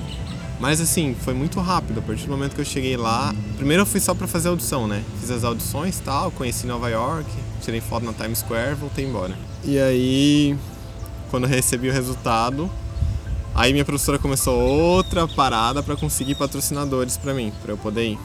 [0.60, 2.00] mas assim, foi muito rápido.
[2.00, 4.88] A partir do momento que eu cheguei lá, primeiro eu fui só pra fazer audição,
[4.88, 5.04] né?
[5.20, 7.30] Fiz as audições e tal, conheci Nova York,
[7.62, 9.34] tirei foto na Times Square, voltei embora.
[9.64, 10.58] E aí,
[11.32, 12.70] quando eu recebi o resultado,
[13.56, 18.20] aí minha professora começou outra parada pra conseguir patrocinadores pra mim, pra eu poder ir.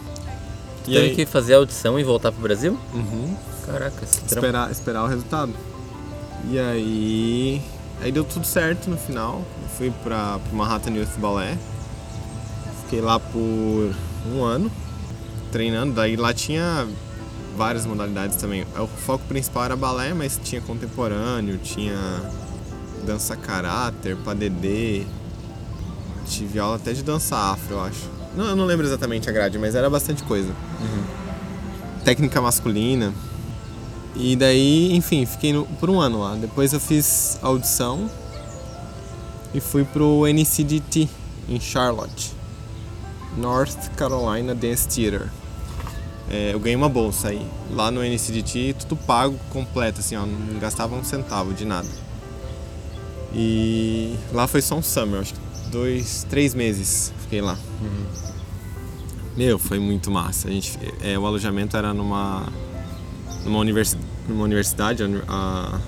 [0.87, 2.79] E Teve aí, que fazer a audição e voltar pro Brasil?
[2.93, 3.35] Uhum.
[3.65, 4.35] Caraca, esse trampo.
[4.35, 5.55] esperar, esperar o resultado.
[6.51, 7.63] E aí,
[8.03, 9.43] aí deu tudo certo no final.
[9.63, 11.59] Eu fui pra, pro Manhattan Youth Ballet.
[12.85, 13.95] Fiquei lá por
[14.33, 14.71] um ano
[15.51, 15.93] treinando.
[15.93, 16.87] Daí lá tinha
[17.57, 18.67] várias modalidades também.
[18.77, 21.97] O foco principal era balé, mas tinha contemporâneo, tinha
[23.07, 25.05] dança caráter, padedê.
[26.27, 28.11] Tive aula até de dança afro, eu acho.
[28.37, 30.53] Não, eu não lembro exatamente a grade, mas era bastante coisa.
[32.05, 33.13] Técnica masculina.
[34.17, 36.35] E daí, enfim, fiquei no, por um ano lá.
[36.35, 38.11] Depois eu fiz audição
[39.53, 41.09] e fui pro NCDT
[41.49, 42.34] em Charlotte,
[43.37, 45.31] North Carolina Dance Theater.
[46.31, 47.47] É, eu ganhei uma bolsa aí.
[47.71, 51.89] Lá no NCDT, tudo pago completo, assim, ó, não gastava um centavo de nada.
[53.35, 57.59] E lá foi só um summer, acho que dois, três meses fiquei lá.
[59.37, 60.49] Meu, foi muito massa.
[60.49, 62.47] A gente, é, o alojamento era numa
[63.45, 65.81] numa, universi numa universidade, a, a,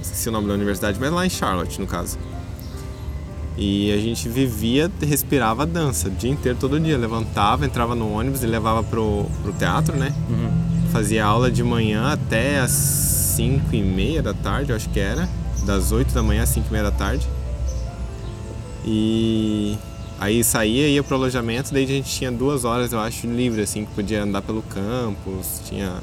[0.00, 2.18] esqueci o nome da universidade, mas lá em Charlotte, no caso.
[3.56, 6.98] E a gente vivia, respirava dança o dia inteiro, todo dia.
[6.98, 10.14] Levantava, entrava no ônibus e levava pro, pro teatro, né?
[10.92, 15.28] Fazia aula de manhã até as 5 e meia da tarde, eu acho que era.
[15.64, 17.26] Das 8 da manhã às 5 e meia da tarde.
[18.84, 19.76] E
[20.20, 23.84] aí saía, ia pro alojamento, daí a gente tinha duas horas, eu acho, livre, assim,
[23.84, 25.94] que podia andar pelo campus, tinha,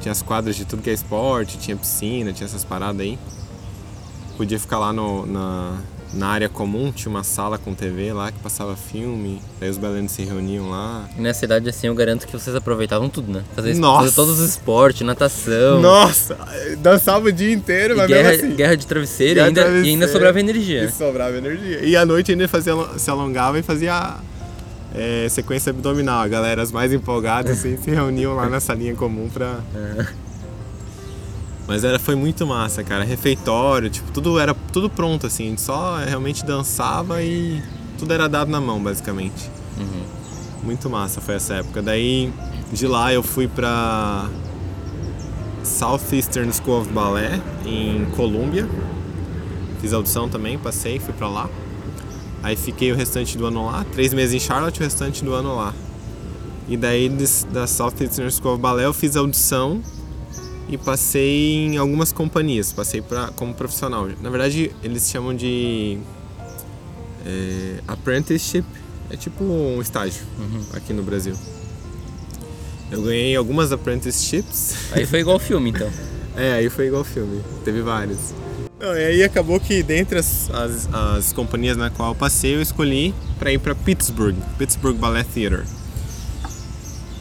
[0.00, 3.18] tinha as quadras de tudo que é esporte, tinha piscina, tinha essas paradas aí.
[4.36, 5.78] Podia ficar lá no, na,
[6.12, 10.12] na área comum, tinha uma sala com TV lá que passava filme, daí os bailarinos
[10.12, 11.08] se reuniam lá.
[11.16, 13.42] E nessa idade, assim, eu garanto que vocês aproveitavam tudo, né?
[13.54, 14.04] Fazer, Nossa.
[14.04, 15.80] fazer todos os esportes, natação.
[15.80, 16.36] Nossa,
[16.78, 18.54] dançava o dia inteiro, mas guerra, assim.
[18.54, 20.12] guerra de travesseiro, guerra e, ainda, de e ainda travesseiro.
[20.12, 20.84] sobrava energia.
[20.84, 21.80] E sobrava energia.
[21.84, 24.16] E à noite ainda fazia, se alongava e fazia
[24.94, 26.20] é, sequência abdominal.
[26.20, 29.60] A galera, as mais empolgadas, assim, se reuniam lá na salinha comum pra.
[31.72, 33.02] Mas era, foi muito massa, cara.
[33.02, 35.46] Refeitório, tipo, tudo era tudo pronto, assim.
[35.46, 37.62] A gente só realmente dançava e
[37.98, 39.50] tudo era dado na mão, basicamente.
[40.62, 41.80] Muito massa foi essa época.
[41.80, 42.30] Daí,
[42.70, 44.28] de lá eu fui pra
[45.64, 48.68] Southeastern School of Ballet, em Colômbia.
[49.80, 51.48] Fiz audição também, passei, fui pra lá.
[52.42, 55.56] Aí fiquei o restante do ano lá, três meses em Charlotte, o restante do ano
[55.56, 55.72] lá.
[56.68, 57.08] E daí
[57.50, 59.80] da Southeastern School of Ballet eu fiz audição
[60.72, 64.08] e passei em algumas companhias, passei pra, como profissional.
[64.22, 65.98] Na verdade, eles chamam de
[67.26, 68.64] é, apprenticeship,
[69.10, 70.22] é tipo um estágio
[70.72, 71.36] aqui no Brasil.
[72.90, 74.74] Eu ganhei algumas apprenticeships.
[74.92, 75.90] Aí foi igual filme, então.
[76.34, 78.32] É, aí foi igual filme, teve vários.
[78.80, 82.62] Não, e aí acabou que dentre as, as, as companhias na qual eu passei, eu
[82.62, 85.66] escolhi para ir para Pittsburgh, Pittsburgh Ballet Theater.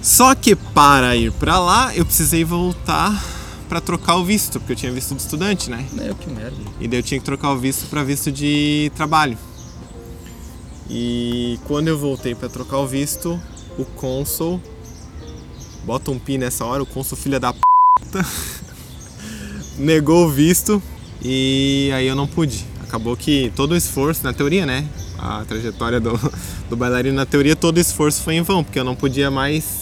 [0.01, 3.21] Só que para ir para lá, eu precisei voltar
[3.71, 5.87] para trocar o visto, porque eu tinha visto de estudante, né?
[5.93, 6.57] Meu, que merda.
[6.77, 9.37] E daí eu tinha que trocar o visto para visto de trabalho.
[10.89, 13.41] E quando eu voltei para trocar o visto,
[13.79, 14.61] o cônsul
[15.85, 17.61] bota um pi nessa hora, o cônsul filha da p
[19.79, 20.83] negou o visto
[21.21, 22.65] e aí eu não pude.
[22.83, 24.85] Acabou que todo o esforço, na teoria, né?
[25.17, 26.19] A trajetória do,
[26.69, 29.80] do bailarino, na teoria, todo o esforço foi em vão, porque eu não podia mais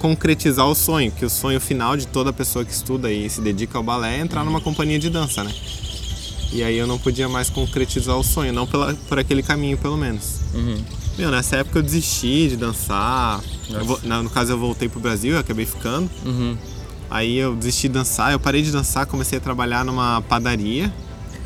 [0.00, 3.76] concretizar o sonho, que o sonho final de toda pessoa que estuda e se dedica
[3.78, 5.52] ao balé é entrar numa companhia de dança, né?
[6.52, 9.96] E aí eu não podia mais concretizar o sonho, não pela, por aquele caminho, pelo
[9.96, 10.40] menos.
[10.54, 10.82] Uhum.
[11.18, 13.40] Meu, nessa época eu desisti de dançar.
[13.68, 13.84] Eu Nossa.
[13.84, 16.10] vo- na- no caso, eu voltei pro Brasil, eu acabei ficando.
[16.24, 16.56] Uhum.
[17.10, 20.92] Aí eu desisti de dançar, eu parei de dançar, comecei a trabalhar numa padaria.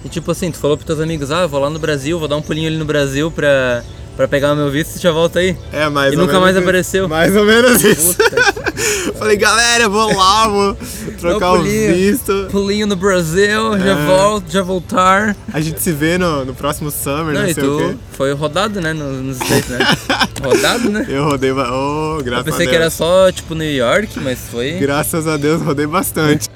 [0.05, 2.29] E tipo assim, tu falou pros teus amigos, ah, eu vou lá no Brasil, vou
[2.29, 3.85] dar um pulinho ali no Brasil pra,
[4.17, 5.57] pra pegar o meu visto e já volto aí.
[5.73, 6.63] É, mais E ou nunca menos mais isso.
[6.65, 7.09] apareceu.
[7.09, 8.17] Mais ou menos isso.
[9.19, 10.77] Falei, galera, eu vou lá, vou
[11.19, 11.95] trocar o pulinho.
[11.95, 12.49] visto.
[12.51, 14.07] Pulinho no Brasil, já É.
[14.07, 15.37] volto, já voltar.
[15.53, 17.95] A gente se vê no, no próximo summer, não, Não, e sei o quê.
[18.11, 19.79] tu foi rodado, né, no- nos States, né?
[20.43, 21.07] rodado, né?
[21.09, 22.95] Eu rodei, ba- oh, Eu graças pensei a que era Deus.
[22.95, 24.73] só, tipo, New York, mas foi...
[24.73, 26.49] Graças a Deus, rodei bastante.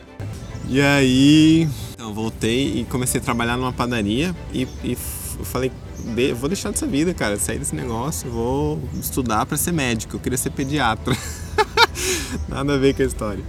[0.68, 5.71] E aí, então, voltei e comecei a trabalhar numa padaria e, e f- eu falei,
[6.14, 10.16] "De- vou deixar dessa vida, cara, sair desse negócio, vou estudar pra ser médico.
[10.16, 11.16] Eu queria ser pediatra.
[12.48, 13.44] Nada a ver com a história.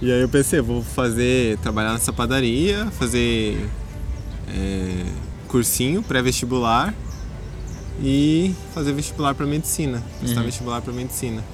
[0.00, 3.68] E aí eu pensei, vou fazer, trabalhar nessa padaria, fazer
[4.48, 5.04] é,
[5.48, 6.94] cursinho pré-vestibular
[8.02, 11.44] e fazer vestibular para medicina, prestar vestibular para medicina.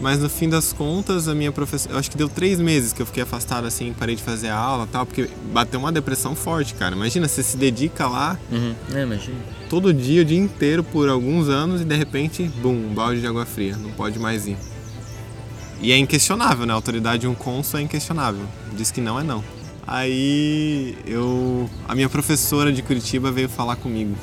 [0.00, 1.94] Mas no fim das contas, a minha professora.
[1.94, 4.84] Eu acho que deu três meses que eu fiquei afastado assim, parei de fazer aula
[4.84, 6.94] e tal, porque bateu uma depressão forte, cara.
[6.94, 8.74] Imagina, você se dedica lá Uhum.
[8.94, 9.36] É, imagina.
[9.68, 13.26] todo dia, o dia inteiro, por alguns anos, e de repente, bum, um balde de
[13.26, 14.56] água fria, não pode mais ir.
[15.80, 16.72] E é inquestionável, né?
[16.72, 18.44] A autoridade de um cônsul é inquestionável.
[18.72, 19.42] Diz que não é não.
[19.86, 21.68] Aí eu.
[21.88, 24.14] A minha professora de Curitiba veio falar comigo.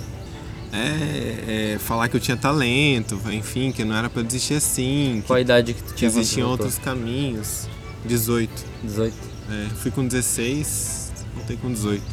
[0.77, 5.19] É, é, falar que eu tinha talento, enfim, que não era pra eu desistir assim,
[5.21, 6.11] que Qual a idade que tu que tinha?
[6.11, 7.67] quando existiam outros caminhos.
[8.05, 8.51] 18.
[8.83, 9.15] 18.
[9.49, 12.03] É, fui com 16, voltei com 18.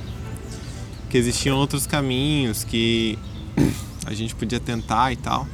[1.11, 3.19] Que existiam outros caminhos que
[4.07, 5.47] a gente podia tentar e tal.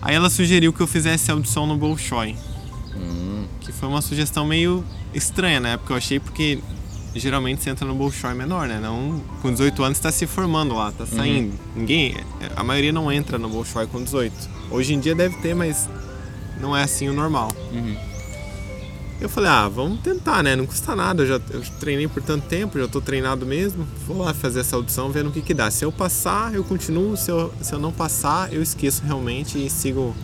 [0.00, 2.36] Aí ela sugeriu que eu fizesse audição no Bolshoi.
[2.96, 6.58] Hum, Que foi uma sugestão meio estranha na época, eu achei, porque
[7.20, 8.80] geralmente você entra no Bolshoi menor, né?
[8.80, 11.54] Não, com 18 anos está se formando lá, tá saindo.
[11.74, 12.16] Ninguém,
[12.56, 14.32] a maioria não entra no Bolshoi com 18.
[14.70, 15.88] Hoje em dia deve ter, mas
[16.60, 17.52] não é assim o normal.
[17.72, 17.96] uhum.
[19.20, 20.56] Eu falei, ah, vamos tentar, né?
[20.56, 23.86] Não custa nada, eu já eu treinei por tanto tempo, já tô treinado mesmo.
[24.06, 25.70] Vou lá fazer essa audição, vendo o que que dá.
[25.70, 27.16] Se eu passar, eu continuo.
[27.16, 30.14] Se eu, se eu não passar, eu esqueço realmente e sigo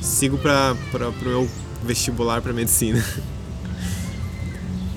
[0.00, 1.48] sigo para pro meu
[1.84, 3.04] vestibular para medicina.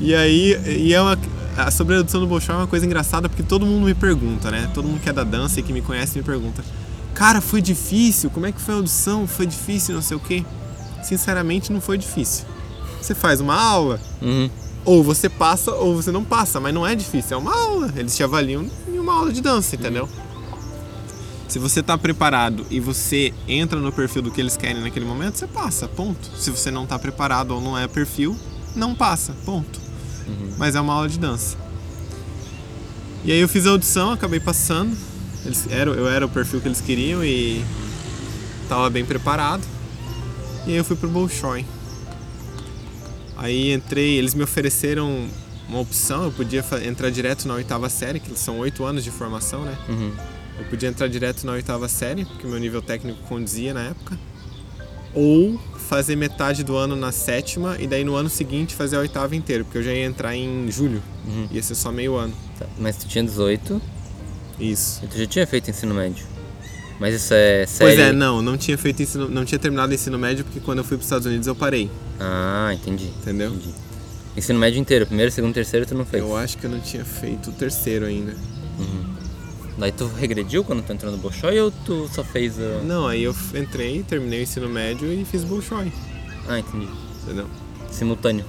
[0.03, 1.17] E aí, e é uma,
[1.55, 4.49] a sobre a audição do Bolshoi é uma coisa engraçada porque todo mundo me pergunta,
[4.49, 4.69] né?
[4.73, 6.63] Todo mundo que é da dança e que me conhece me pergunta:
[7.13, 8.29] "Cara, foi difícil?
[8.31, 9.27] Como é que foi a audição?
[9.27, 10.43] Foi difícil, não sei o quê?"
[11.03, 12.45] Sinceramente, não foi difícil.
[13.01, 14.49] Você faz uma aula, Uhum.
[14.85, 17.93] ou você passa ou você não passa, mas não é difícil, é uma aula.
[17.95, 20.09] Eles te avaliam em uma aula de dança, entendeu?
[21.47, 25.37] Se você tá preparado e você entra no perfil do que eles querem naquele momento,
[25.37, 26.29] você passa, ponto.
[26.37, 28.37] Se você não tá preparado ou não é perfil,
[28.75, 29.79] não passa, ponto.
[30.57, 31.57] Mas é uma aula de dança.
[33.23, 34.97] E aí eu fiz a audição, acabei passando.
[35.45, 37.63] Eles, era, eu era o perfil que eles queriam e
[38.67, 39.63] tava bem preparado.
[40.65, 41.65] E aí eu fui pro Bolshoi.
[43.37, 45.27] Aí entrei, eles me ofereceram
[45.67, 49.63] uma opção, eu podia entrar direto na oitava série, que são oito anos de formação,
[49.63, 49.77] né?
[49.87, 50.11] Uhum.
[50.59, 54.19] Eu podia entrar direto na oitava série, porque meu nível técnico condizia na época.
[55.13, 55.59] Ou
[55.91, 59.61] fazer metade do ano na sétima e daí no ano seguinte fazer a oitava inteira,
[59.65, 61.03] porque eu já ia entrar em julho.
[61.27, 61.49] Uhum.
[61.51, 62.33] Ia ser só meio ano.
[62.57, 63.81] Tá, Mas tu tinha 18
[64.57, 65.01] Isso.
[65.03, 66.25] e tu já tinha feito ensino médio.
[66.97, 67.95] Mas isso é série...
[67.97, 70.77] Pois é, não, não tinha feito ensino, não tinha terminado o ensino médio porque quando
[70.77, 73.07] eu fui para os Estados Unidos eu parei, Ah, entendi.
[73.21, 73.49] entendeu?
[73.49, 73.73] Entendi.
[74.37, 76.23] Ensino médio inteiro, primeiro, segundo, terceiro tu não fez.
[76.23, 78.33] Eu acho que eu não tinha feito o terceiro ainda.
[79.81, 82.53] Daí tu regrediu quando tu entrou no Bolshoi ou tu só fez.
[82.85, 85.91] Não, aí eu entrei, terminei o ensino médio e fiz Bolshoi,
[86.47, 86.87] Ah, entendi.
[87.23, 87.47] entendeu?
[87.89, 88.45] Simultâneo.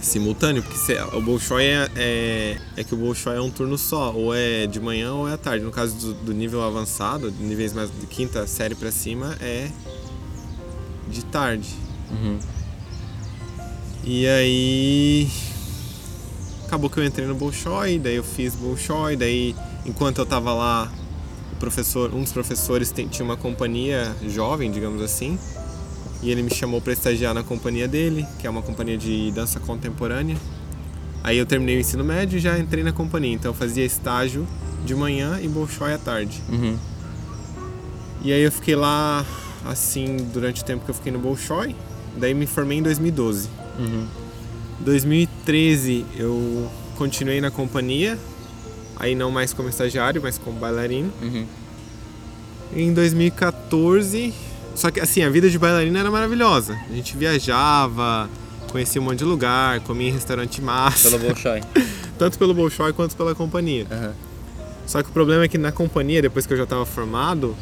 [0.00, 4.12] Simultâneo, porque se- o Bolshoi é, é, é que o Bolshoi é um turno só,
[4.12, 5.64] ou é de manhã ou é à tarde.
[5.64, 9.68] No caso do, do nível avançado, de níveis mais de quinta série pra cima, é
[11.08, 11.68] de tarde.
[12.08, 12.38] Uhum.
[14.04, 15.28] E aí
[16.66, 20.90] acabou que eu entrei no Bolshoi, daí eu fiz Bolshoi, daí enquanto eu tava lá,
[21.52, 25.38] o professor, um dos professores tem- tinha uma companhia jovem, digamos assim,
[26.22, 29.58] e ele me chamou para estagiar na companhia dele, que é uma companhia de dança
[29.60, 30.36] contemporânea.
[31.24, 34.46] Aí eu terminei o ensino médio e já entrei na companhia, então eu fazia estágio
[34.84, 36.42] de manhã e Bolshoi à tarde.
[36.48, 36.76] Uhum.
[38.24, 39.24] E aí eu fiquei lá
[39.64, 41.74] assim durante o tempo que eu fiquei no Bolshoi,
[42.16, 43.48] daí me formei em 2012.
[43.78, 44.06] Uhum.
[44.80, 48.18] 2013 eu continuei na companhia,
[49.02, 51.12] aí não mais como estagiário, mas como bailarino.
[51.20, 51.44] Uhum.
[52.74, 54.32] Em 2014,
[54.76, 56.78] só que assim, a vida de bailarina era maravilhosa.
[56.88, 58.30] A gente viajava,
[58.70, 61.60] conhecia um monte de lugar, comia em restaurante massa, Pelo Bolshoi.
[62.16, 63.86] tanto pelo Bolshoi quanto pela companhia.
[63.90, 64.14] Aham.
[64.86, 67.56] Só que o problema é que na companhia, depois que eu já estava formado,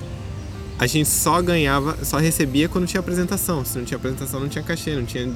[0.78, 3.64] a gente só ganhava, só recebia quando tinha apresentação.
[3.64, 5.30] Se não tinha apresentação, não tinha cachê, não tinha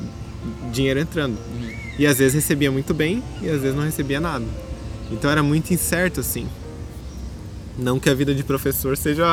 [0.71, 1.39] dinheiro entrando.
[1.99, 4.45] E às vezes recebia muito bem e às vezes não recebia nada.
[5.15, 6.47] Então era muito incerto assim.
[7.79, 9.25] Não que a vida de professor seja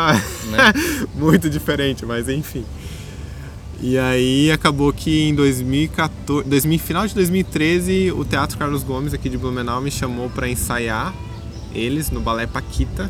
[0.50, 0.74] Né?
[1.14, 2.66] muito diferente, mas enfim.
[3.84, 9.28] E aí acabou que em 2014, 2000, final de 2013, o Teatro Carlos Gomes aqui
[9.28, 11.14] de Blumenau me chamou para ensaiar
[11.74, 13.10] eles no balé Paquita.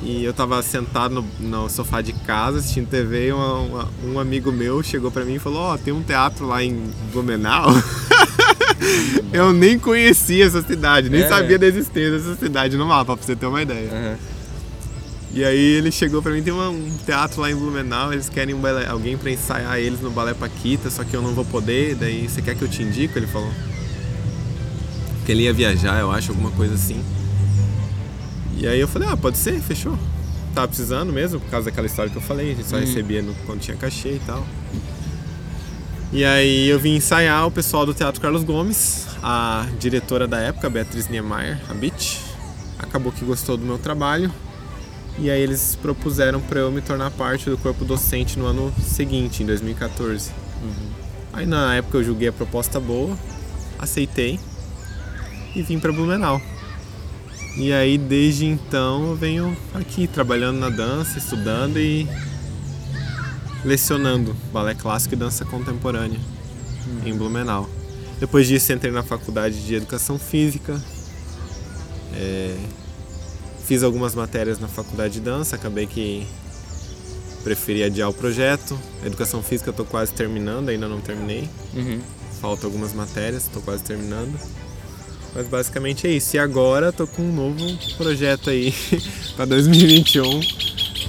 [0.00, 4.18] E eu tava sentado no, no sofá de casa assistindo TV e uma- uma- um
[4.20, 7.66] amigo meu chegou pra mim e falou: Ó, tem um teatro lá em Blumenau.
[9.32, 11.28] eu nem conhecia essa cidade, nem É.
[11.28, 13.88] sabia da existência dessa cidade no mapa, pra você ter uma ideia.
[13.90, 14.16] Aham.
[15.34, 18.54] E aí ele chegou pra mim, tem uma- um teatro lá em Blumenau, eles querem
[18.54, 21.94] um balé- alguém pra ensaiar eles no Balé Paquita, só que eu não vou poder,
[21.96, 23.18] daí você quer que eu te indico?
[23.18, 23.50] Ele falou.
[25.26, 27.02] Que ele ia viajar, eu acho, alguma coisa assim.
[28.56, 29.96] E aí eu falei, ah, pode ser, fechou.
[30.54, 32.80] Tava precisando mesmo, por causa daquela história que eu falei, a gente só Uhum.
[32.82, 34.44] recebia no- quando tinha cachê e tal.
[36.10, 40.70] E aí eu vim ensaiar o pessoal do Teatro Carlos Gomes, a diretora da época,
[40.70, 42.22] Beatriz Niemeyer, a Bit,
[42.78, 44.32] acabou que gostou do meu trabalho.
[45.18, 49.42] E aí eles propuseram para eu me tornar parte do corpo docente no ano seguinte,
[49.42, 50.30] em 2014.
[51.30, 53.14] Aí na época eu julguei a proposta boa,
[53.78, 54.40] aceitei
[55.54, 56.40] e vim para Blumenau.
[57.58, 62.08] E aí desde então eu venho aqui trabalhando na dança, estudando e
[63.64, 66.20] lecionando balé clássico e dança contemporânea
[67.04, 67.68] em Blumenau.
[68.20, 70.80] Depois disso entrei na faculdade de educação física.
[72.14, 72.56] é,
[73.64, 76.26] fiz algumas matérias na faculdade de dança, acabei que
[77.44, 78.78] preferi adiar o projeto.
[79.04, 81.48] Educação física eu tô quase terminando, ainda não terminei.
[81.74, 82.00] Uhum.
[82.40, 84.38] Falta algumas matérias, tô quase terminando.
[85.34, 86.34] Mas basicamente é isso.
[86.36, 88.74] E agora tô com um novo projeto aí
[89.36, 90.40] para 2021,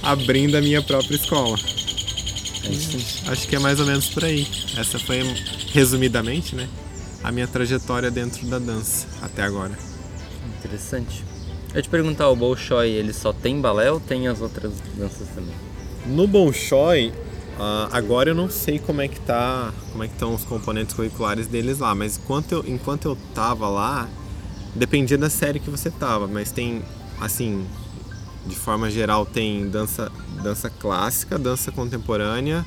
[0.02, 1.56] abrindo a minha própria escola.
[2.64, 3.30] É.
[3.30, 4.46] Acho que é mais ou menos por aí.
[4.76, 5.22] Essa foi,
[5.72, 6.68] resumidamente, né?
[7.22, 9.78] A minha trajetória dentro da dança até agora.
[10.58, 11.24] Interessante.
[11.74, 15.54] Eu te perguntar, o Bolshoi, ele só tem balé ou tem as outras danças também?
[16.06, 17.12] No Bolshoi,
[17.58, 20.94] ah, agora eu não sei como é que tá, como é que estão os componentes
[20.94, 24.08] curriculares deles lá, mas enquanto eu, enquanto eu tava lá,
[24.74, 26.82] dependia da série que você tava, mas tem
[27.20, 27.66] assim,
[28.46, 30.10] de forma geral tem dança,
[30.42, 32.64] dança clássica, dança contemporânea,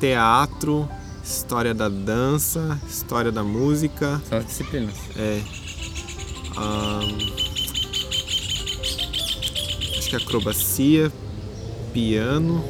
[0.00, 0.88] teatro,
[1.22, 4.94] história da dança, história da música, São as disciplinas.
[5.16, 5.40] é.
[9.98, 11.12] acho que acrobacia,
[11.92, 12.64] piano.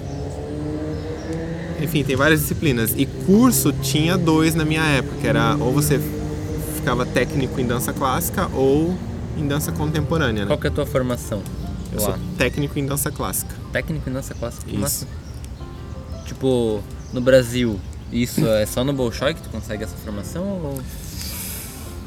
[1.80, 2.92] Enfim, tem várias disciplinas.
[2.96, 6.00] E curso tinha dois na minha época, era ou você
[6.74, 8.98] ficava técnico em dança clássica ou
[9.36, 10.46] em dança contemporânea, né?
[10.48, 11.42] Qual que é a tua formação?
[11.92, 12.06] Eu lá?
[12.06, 13.54] sou técnico em dança clássica.
[13.72, 14.68] Técnico em dança clássica?
[14.70, 14.78] Isso.
[14.78, 15.06] Massa.
[16.26, 17.80] Tipo, no Brasil,
[18.12, 20.44] isso é só no Bolshoi que tu consegue essa formação?
[20.44, 20.80] Ou...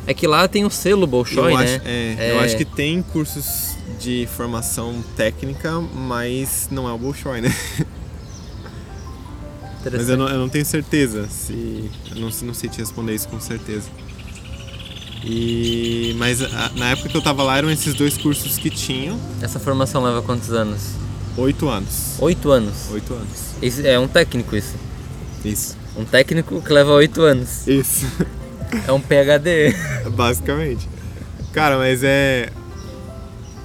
[0.05, 1.75] É que lá tem o selo Bolshoi, eu, né?
[1.75, 7.41] acho, é, eu acho que tem cursos de formação técnica, mas não é o Bolshoi,
[7.41, 7.53] né?
[9.83, 11.89] Mas eu não, eu não tenho certeza se.
[12.11, 13.89] Eu não, não sei te responder isso com certeza.
[15.23, 16.15] E.
[16.17, 19.19] Mas a- na época que eu tava lá eram esses dois cursos que tinham.
[19.41, 20.81] Essa formação leva quantos anos?
[21.37, 22.15] Oito anos.
[22.19, 22.89] Oito anos.
[22.91, 23.27] Oito anos.
[23.61, 24.75] Esse é um técnico isso.
[25.45, 25.77] Isso.
[25.95, 27.67] Um técnico que leva oito anos.
[27.67, 28.05] Isso.
[28.87, 29.75] É um PHD.
[30.15, 30.87] Basicamente.
[31.51, 32.49] Cara, mas é.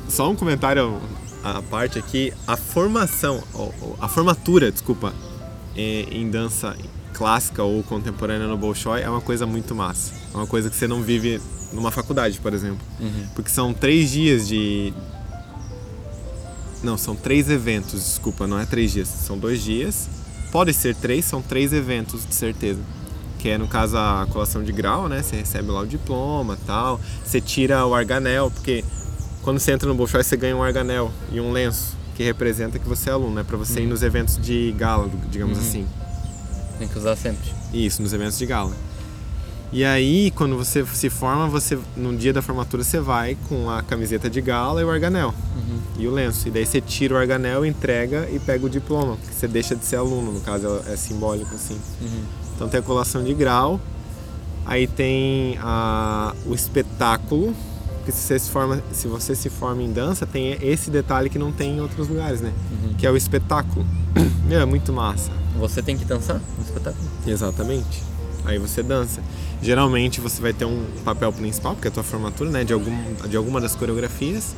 [0.08, 1.00] Só um comentário
[1.44, 2.32] à parte aqui.
[2.44, 3.40] A formação,
[4.00, 5.14] a formatura, desculpa,
[5.76, 6.74] é, em dança
[7.16, 10.12] clássica ou contemporânea no Bolshoi é uma coisa muito massa.
[10.34, 11.40] É uma coisa que você não vive
[11.72, 12.78] numa faculdade, por exemplo.
[13.00, 13.26] Uhum.
[13.34, 14.92] Porque são três dias de.
[16.82, 20.08] Não, são três eventos, desculpa, não é três dias, são dois dias.
[20.52, 22.80] Pode ser três, são três eventos, de certeza.
[23.38, 25.22] Que é, no caso, a colação de grau, né?
[25.22, 27.00] Você recebe lá o diploma tal.
[27.24, 28.84] Você tira o arganel, porque
[29.42, 32.86] quando você entra no Bolshoi, você ganha um arganel e um lenço, que representa que
[32.88, 33.42] você é aluno, né?
[33.42, 35.64] Pra você ir nos eventos de gala, digamos Uhum.
[35.64, 35.86] assim.
[36.78, 37.50] Tem que usar sempre.
[37.72, 38.72] Isso, nos eventos de gala.
[39.72, 43.82] E aí, quando você se forma, você no dia da formatura você vai com a
[43.82, 45.34] camiseta de gala e o arganel
[45.98, 46.48] e o lenço.
[46.48, 49.84] E daí você tira o arganel, entrega e pega o diploma, que você deixa de
[49.84, 51.78] ser aluno, no caso é simbólico assim.
[52.54, 53.80] Então tem a colação de grau,
[54.64, 57.54] aí tem a, o espetáculo,
[58.04, 61.40] que se você, se forma, se você se forma em dança, tem esse detalhe que
[61.40, 62.52] não tem em outros lugares, né?
[62.96, 63.84] Que é o espetáculo.
[64.46, 65.32] Meu, é muito massa.
[65.58, 67.04] Você tem que dançar no espetáculo?
[67.26, 68.02] Exatamente.
[68.44, 69.20] Aí você dança.
[69.60, 72.94] Geralmente você vai ter um papel principal, porque é a tua formatura, né, de, algum,
[73.28, 74.54] de alguma das coreografias,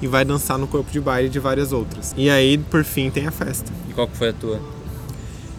[0.00, 2.14] e vai dançar no corpo de baile de várias outras.
[2.16, 3.72] E aí, por fim, tem a festa.
[3.88, 4.60] E qual que foi a tua?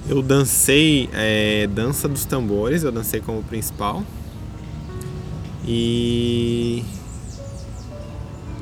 [0.08, 4.04] Eu dancei é, dança dos tambores, eu dancei como principal.
[5.68, 6.84] E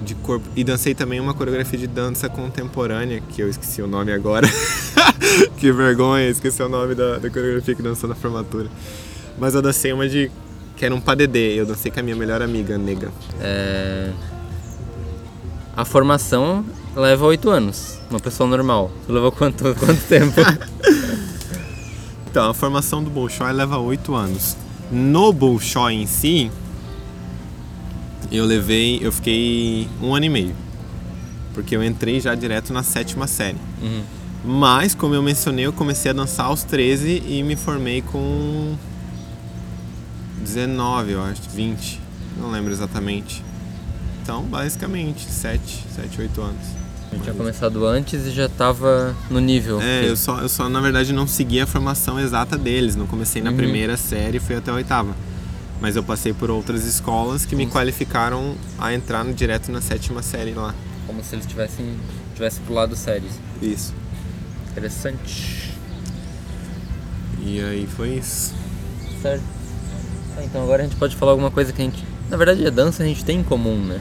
[0.03, 4.11] de corpo e dancei também uma coreografia de dança contemporânea, que eu esqueci o nome
[4.11, 4.47] agora.
[5.57, 8.69] que vergonha, esqueci o nome da, da coreografia que dançou na formatura.
[9.37, 10.29] Mas eu dancei uma de
[10.75, 13.11] que era um padedê, eu dancei com a minha melhor amiga, nega.
[13.39, 14.11] É...
[15.75, 16.63] A formação
[16.95, 17.99] leva oito anos.
[18.09, 18.91] Uma pessoa normal.
[19.07, 20.39] Tu levou quanto, quanto tempo?
[22.29, 24.57] Então, a formação do Bolshoi leva oito anos.
[24.91, 26.51] No Bolshoi em si,
[28.37, 30.55] eu levei, eu fiquei um ano e meio.
[31.53, 33.57] Porque eu entrei já direto na sétima série.
[33.81, 34.01] Uhum.
[34.45, 38.75] Mas, como eu mencionei, eu comecei a dançar aos 13 e me formei com
[40.41, 42.01] 19, eu acho, 20.
[42.39, 43.43] Não lembro exatamente.
[44.21, 46.65] Então, basicamente, 7, 7, 8 anos.
[47.11, 49.79] Eu tinha começado antes e já tava no nível.
[49.79, 52.95] É, que- eu só, eu só na verdade não segui a formação exata deles.
[52.95, 53.57] Não comecei na Uhum.
[53.57, 55.15] primeira série e fui até a oitava.
[55.81, 60.21] Mas eu passei por outras escolas que me qualificaram a entrar no- direto na sétima
[60.21, 60.73] série lá.
[61.05, 61.97] Como se eles tivessem
[62.33, 63.33] tivesse pulado séries.
[63.61, 63.93] Isso.
[64.71, 65.71] Interessante.
[67.45, 68.53] E aí foi isso.
[69.21, 69.43] Certo.
[70.37, 72.03] Ah, então agora a gente pode falar alguma coisa que a gente.
[72.29, 73.99] Na verdade, a dança a gente tem em comum, né?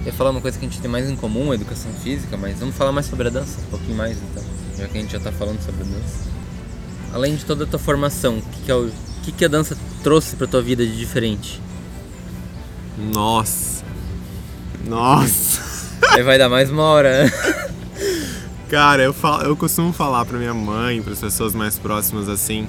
[0.00, 2.36] Eu ia falar uma coisa que a gente tem mais em comum, a educação física,
[2.36, 4.42] mas vamos falar mais sobre a dança, um pouquinho mais então,
[4.76, 6.28] já que a gente já tá falando sobre a dança.
[7.12, 8.90] Além de toda a tua formação, o que, que, é o,
[9.20, 11.60] o que, que a dança trouxe pra tua vida de diferente?
[12.98, 13.84] Nossa.
[14.86, 15.60] Nossa.
[16.10, 17.24] Aí vai dar mais uma hora.
[17.24, 17.32] né?
[18.70, 22.66] Cara, eu, falo, eu costumo falar pra minha mãe, para as pessoas mais próximas assim.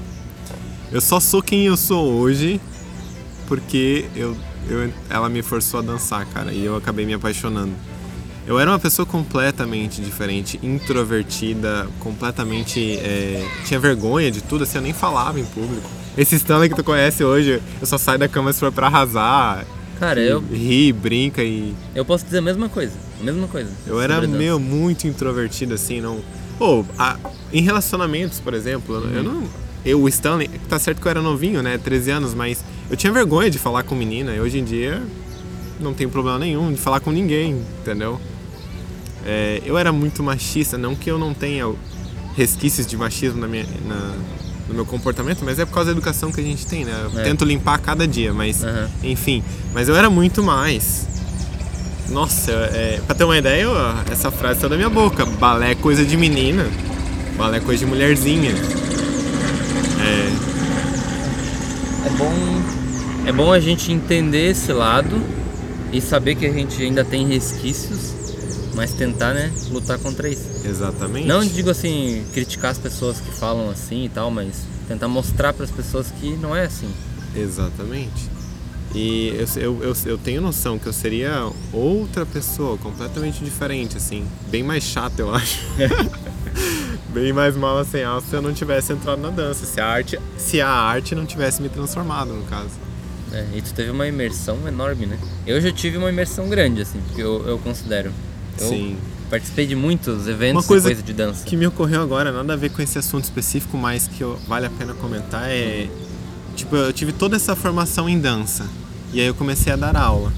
[0.91, 2.60] Eu só sou quem eu sou hoje
[3.47, 4.36] porque eu,
[4.70, 7.74] eu, ela me forçou a dançar, cara, e eu acabei me apaixonando.
[8.47, 12.97] Eu era uma pessoa completamente diferente, introvertida, completamente.
[12.97, 15.89] É, tinha vergonha de tudo, assim, eu nem falava em público.
[16.18, 19.66] Esse Stanley que tu conhece hoje, eu só saio da cama se for pra arrasar.
[19.99, 21.74] Cara, eu, Ri, brinca e.
[21.95, 22.93] eu posso dizer a mesma coisa.
[23.20, 23.70] A mesma coisa.
[23.86, 24.36] Eu era dança.
[24.36, 26.20] meu muito introvertido assim, não.
[26.57, 27.18] Pô, a-
[27.53, 29.14] em relacionamentos, por exemplo, eu- Uhum.
[29.14, 29.43] eu não.
[29.86, 31.78] Eu, o Stanley, tá certo que eu era novinho, né?
[31.78, 34.36] 13 anos, mas eu tinha vergonha de falar com menina.
[34.36, 35.01] E hoje em dia
[35.80, 38.20] não tem problema nenhum de falar com ninguém, entendeu?
[39.26, 41.72] É, eu era muito machista, não que eu não tenha
[42.36, 44.16] resquícios de machismo na minha, na-
[44.72, 46.93] no meu comportamento, mas é por causa da educação que a gente tem, né?
[47.13, 47.24] Eu É.
[47.24, 48.89] tento limpar cada dia, mas Aham.
[49.03, 49.43] enfim.
[49.74, 51.07] Mas eu era muito mais.
[52.09, 53.74] Nossa, é, pra ter uma ideia, eu-
[54.11, 55.26] essa frase saiu da minha boca.
[55.26, 56.65] Balé é coisa de menina.
[57.38, 58.51] Balé é coisa de mulherzinha.
[59.99, 60.51] É,
[62.03, 62.61] É bom,
[63.28, 65.22] é bom a gente entender esse lado
[65.93, 68.13] e saber que a gente ainda tem resquícios,
[68.82, 70.49] mas tentar, né, lutar contra isso.
[70.65, 71.27] exatamente.
[71.27, 75.63] Não digo assim, criticar as pessoas que falam assim e tal, mas tentar mostrar para
[75.63, 76.91] as pessoas que não é assim.
[77.36, 78.27] Exatamente.
[78.95, 84.25] E eu, eu, eu, eu tenho noção que eu seria outra pessoa, completamente diferente, assim.
[84.49, 85.59] Bem mais chata, eu acho.
[87.13, 89.63] bem mais mala sem alça se eu não tivesse entrado na dança.
[89.63, 92.71] Se a arte, se a arte não tivesse me transformado, no caso.
[93.32, 95.19] É, e tu teve uma imersão enorme, né?
[95.45, 98.11] Eu já tive uma imersão grande, assim, porque eu, eu considero.
[98.60, 98.97] Eu Sim.
[99.30, 101.43] participei de muitos eventos Uma coisa e coisa de dança.
[101.45, 104.66] que me ocorreu agora, nada a ver com esse assunto específico, mas que eu- vale
[104.66, 105.89] a pena comentar é.
[106.56, 108.66] Tipo, eu tive toda essa formação em dança.
[109.14, 110.32] E aí eu comecei a dar aula.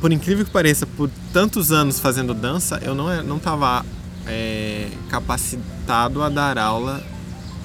[0.00, 3.84] Por incrível que pareça, por tantos anos fazendo dança, eu não, é- não tava
[4.30, 7.02] é, capacitado a dar aula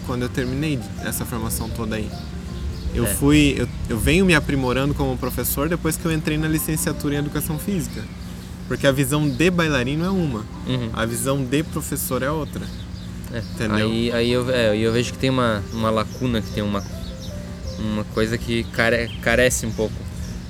[0.07, 2.09] quando eu terminei essa formação toda aí.
[2.95, 3.13] Eu É.
[3.15, 3.55] fui.
[3.57, 7.59] Eu, eu venho me aprimorando como professor depois que eu entrei na licenciatura em educação
[7.59, 8.01] física.
[8.67, 10.39] Porque a visão de bailarino é uma.
[10.67, 10.89] Uhum.
[10.93, 12.61] A visão de professor é outra.
[13.33, 13.87] É, Entendeu?
[13.87, 16.83] Aí, aí eu, é, eu vejo que tem uma, uma lacuna, que tem uma,
[17.79, 19.93] uma coisa que care, carece um pouco.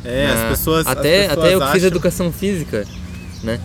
[0.05, 0.86] É, Ah, as pessoas.
[0.86, 2.86] as Até, pessoas até eu que fiz acham- educação física,
[3.43, 3.59] né?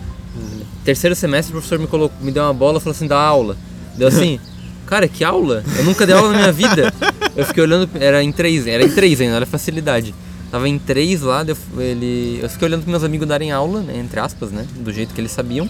[0.85, 3.57] Terceiro semestre o professor me, colocou, me deu uma bola e falou assim, dá aula.
[3.97, 4.39] Deu assim,
[4.87, 5.63] cara, que aula?
[5.77, 6.93] Eu nunca dei aula na minha vida.
[7.35, 10.15] Eu fiquei olhando, era em três, era em três ainda, era facilidade.
[10.51, 13.97] Tava em três lá, eu, ele, eu fiquei olhando pros meus amigos darem aula, né,
[13.97, 14.65] entre aspas, né?
[14.75, 15.69] Do jeito que eles sabiam.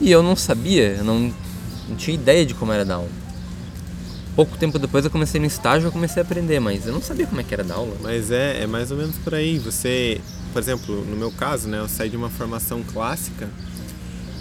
[0.00, 1.32] E eu não sabia, eu não,
[1.88, 3.10] não tinha ideia de como era dar aula.
[4.34, 7.26] Pouco tempo depois eu comecei no estágio, eu comecei a aprender, mas eu não sabia
[7.26, 7.96] como é que era dar aula.
[8.02, 9.58] Mas é, é mais ou menos por aí.
[9.58, 10.20] Você,
[10.52, 13.48] por exemplo, no meu caso, né, eu saí de uma formação clássica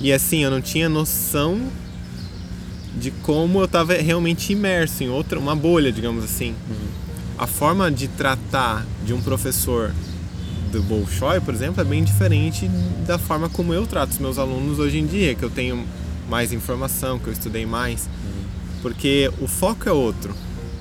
[0.02, 1.62] e assim, eu não tinha noção
[2.96, 6.56] de como eu estava realmente imerso em outra, uma bolha, digamos assim.
[7.38, 9.92] A forma de tratar de um professor
[10.72, 12.68] do Bolshoi, por exemplo, é bem diferente
[13.06, 15.86] da forma como eu trato os meus alunos hoje em dia, que eu tenho
[16.30, 18.10] mais informação, que eu estudei mais.
[18.82, 20.34] Porque o foco é outro.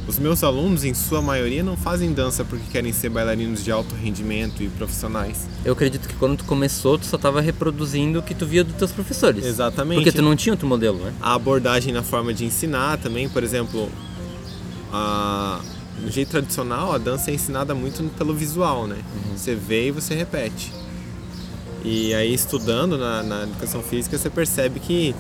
[0.06, 3.94] Os meus alunos, em sua maioria, não fazem dança porque querem ser bailarinos de alto
[3.94, 5.46] rendimento e profissionais.
[5.64, 8.74] Eu acredito que quando tu começou, tu só tava reproduzindo o que tu via dos
[8.74, 9.44] teus professores.
[9.44, 9.98] Exatamente.
[9.98, 11.12] Porque tu não tinha outro modelo, né?
[11.20, 13.88] A abordagem na forma de ensinar também, por exemplo,
[14.92, 15.60] a...
[16.00, 18.96] no jeito tradicional, a dança é ensinada muito pelo visual, né?
[19.36, 20.72] Você vê e você repete.
[21.84, 25.14] E aí, estudando na, na educação física, você percebe que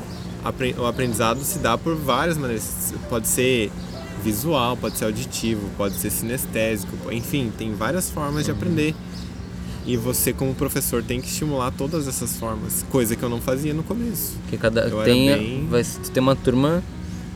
[0.78, 2.94] o aprendizado se dá por várias maneiras.
[3.08, 3.70] Pode ser
[4.22, 8.94] visual, pode ser auditivo, pode ser sinestésico, enfim, tem várias formas de aprender.
[9.84, 13.74] E você, como professor, tem que estimular todas essas formas, coisa que eu não fazia
[13.74, 14.34] no começo.
[14.42, 16.80] Porque cada Eu tem, bem- vai tem uma turma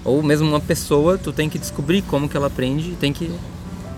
[0.07, 3.31] ou mesmo uma pessoa, tu tem que descobrir como que ela aprende, tem que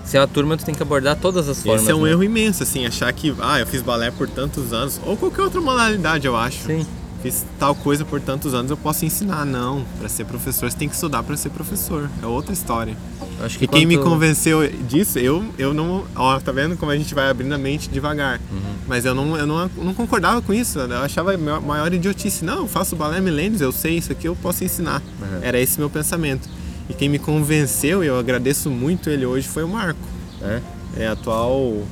[0.04, 1.82] se é uma turma, tu tem que abordar todas as formas.
[1.82, 2.10] Esse é um né?
[2.10, 5.60] erro imenso, assim, achar que, ah, eu fiz balé por tantos anos, ou qualquer outra
[5.60, 6.64] modalidade, eu acho.
[6.64, 6.86] Sim.
[7.22, 9.44] Fiz tal coisa por tantos anos, eu posso ensinar.
[9.44, 12.08] Não, para ser professor, você tem que estudar para ser professor.
[12.22, 12.96] É outra história.
[13.42, 16.04] Acho que E quem me quando- convenceu disso, eu, eu não.
[16.14, 18.40] Ó, tá vendo como a gente vai abrindo a mente devagar.
[18.52, 18.74] Uhum.
[18.86, 20.78] Mas eu não, eu não, não concordava com isso.
[20.78, 22.44] Eu achava a maior- maior idiotice.
[22.44, 25.02] Não, eu faço balé milênios, eu sei isso aqui, eu posso ensinar.
[25.20, 25.38] Uhum.
[25.42, 26.48] Era esse meu pensamento.
[26.88, 30.00] E quem me convenceu, e eu agradeço muito ele hoje, foi o Marco.
[30.40, 30.60] É?
[30.96, 31.82] É atual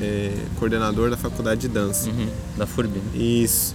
[0.00, 2.08] é, coordenador da faculdade de dança.
[2.08, 2.28] Uhum.
[2.56, 2.98] Da FURB.
[2.98, 3.02] né?
[3.20, 3.74] Isso.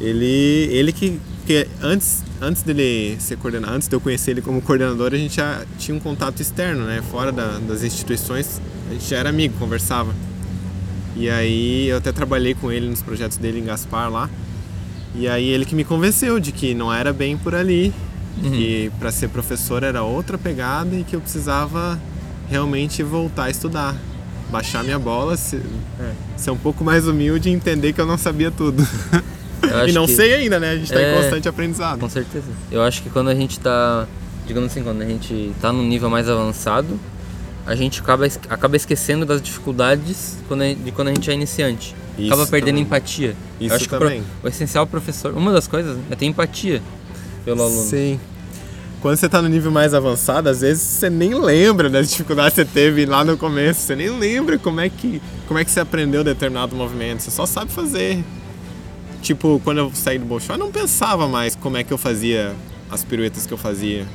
[0.00, 4.60] Ele, ele que, que antes, antes dele ser coordenador, antes de eu conhecer ele como
[4.60, 7.02] coordenador, a gente já tinha um contato externo, né?
[7.10, 10.14] Fora da- das instituições, a gente já era amigo, conversava.
[11.16, 14.28] E aí eu até trabalhei com ele nos projetos dele em Gaspar lá.
[15.14, 17.92] E aí ele que me convenceu de que não era bem por ali,
[18.42, 18.50] Uhum.
[18.50, 21.98] que para ser professor era outra pegada e que eu precisava
[22.50, 23.96] realmente voltar a estudar.
[24.50, 25.56] Baixar minha bola, se-
[25.98, 26.12] É.
[26.36, 28.86] ser um pouco mais humilde e entender que eu não sabia tudo.
[29.88, 30.70] E não que- sei ainda, né?
[30.70, 31.12] A gente tá É.
[31.12, 31.98] em constante aprendizado.
[32.00, 32.46] Com certeza.
[32.70, 34.06] Eu acho que quando a gente tá,
[34.46, 36.98] digamos assim, quando a gente tá num nível mais avançado,
[37.66, 41.94] a gente acaba, acaba esquecendo das dificuldades quando a, de quando a gente é iniciante.
[42.18, 42.82] Isso acaba perdendo também.
[42.84, 43.36] empatia.
[43.60, 44.22] Isso Eu acho que o pro- também.
[44.42, 46.80] o essencial professor, uma das coisas é ter empatia
[47.44, 47.82] pelo aluno.
[47.82, 48.18] Sim.
[49.02, 52.64] Quando você tá no nível mais avançado, às vezes você nem lembra das dificuldades que
[52.64, 53.80] você teve lá no começo.
[53.80, 57.20] Você nem lembra como é que, como é que você aprendeu determinado movimento.
[57.22, 58.24] Você só sabe fazer.
[59.26, 62.54] Tipo, quando eu saí do Bolshoi, eu não pensava mais como é que eu fazia
[62.88, 64.06] as piruetas que eu fazia.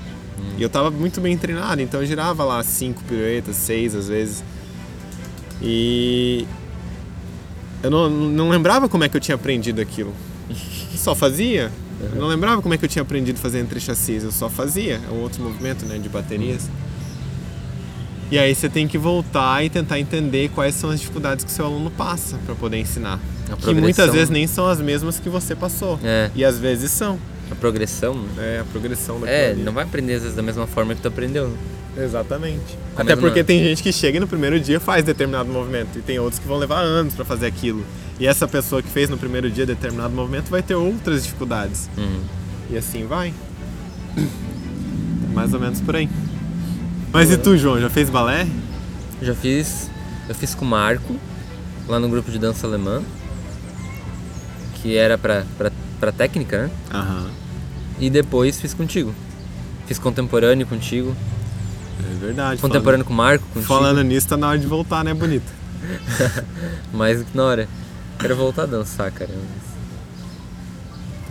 [0.58, 4.42] E eu tava muito bem treinado, então eu girava lá cinco piruetas, seis às vezes.
[5.62, 6.48] E
[7.84, 10.14] eu não, não lembrava como é que eu tinha aprendido aquilo.
[10.96, 11.70] Só fazia.
[12.00, 14.50] Eu não lembrava como é que eu tinha aprendido a fazer entre chassis, eu só
[14.50, 15.02] fazia.
[15.08, 16.70] É um outro movimento, né, de baterias.
[18.32, 21.66] E aí você tem que voltar e tentar entender quais são as dificuldades que seu
[21.66, 23.20] aluno passa para poder ensinar.
[23.62, 26.00] Que muitas vezes nem são as mesmas que você passou.
[26.02, 27.20] É, E às vezes são.
[27.52, 28.16] a progressão.
[28.38, 28.58] né?
[28.58, 29.62] É a progressão daquilo É, ali.
[29.64, 31.50] não vai aprender às vezes da mesma forma que tu aprendeu.
[31.50, 31.58] né?
[32.06, 32.78] Exatamente.
[32.96, 36.02] A Até porque tem gente que chega e no primeiro dia faz determinado movimento e
[36.02, 37.84] tem outros que vão levar anos para fazer aquilo.
[38.18, 41.90] E essa pessoa que fez no primeiro dia determinado movimento vai ter outras dificuldades.
[41.98, 42.22] Uhum.
[42.70, 43.34] E assim vai.
[45.34, 46.08] Mais ou menos por aí.
[47.12, 48.48] Mas e tu, João, já fez balé?
[49.22, 49.90] Já fiz.
[50.30, 51.16] Eu fiz com o Marco,
[51.88, 53.02] lá no grupo de dança alemã.
[54.76, 56.72] Que era pra, pra, pra técnica, né?
[56.94, 57.30] Aham.
[58.00, 59.14] E depois fiz contigo.
[59.86, 61.16] Fiz contemporâneo contigo.
[62.00, 62.62] É verdade.
[62.62, 63.68] Contemporâneo com o Marco, Falando, contigo.
[63.68, 65.52] falando nisso, tá na hora de voltar, né, bonita?
[66.94, 67.68] Mais do que na hora.
[68.18, 69.30] Quero voltar a dançar, cara.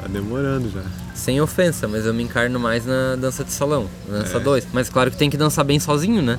[0.01, 0.82] Tá demorando já.
[1.14, 4.40] Sem ofensa, mas eu me encarno mais na dança de salão, na dança É.
[4.40, 4.66] 2.
[4.72, 6.38] Mas claro que tem que dançar bem sozinho, né?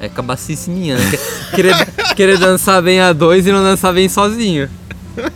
[0.00, 1.10] É cabacice minha, né?
[1.10, 1.74] Que- Querer,
[2.16, 4.68] querer dançar bem a dois e não dançar bem sozinho.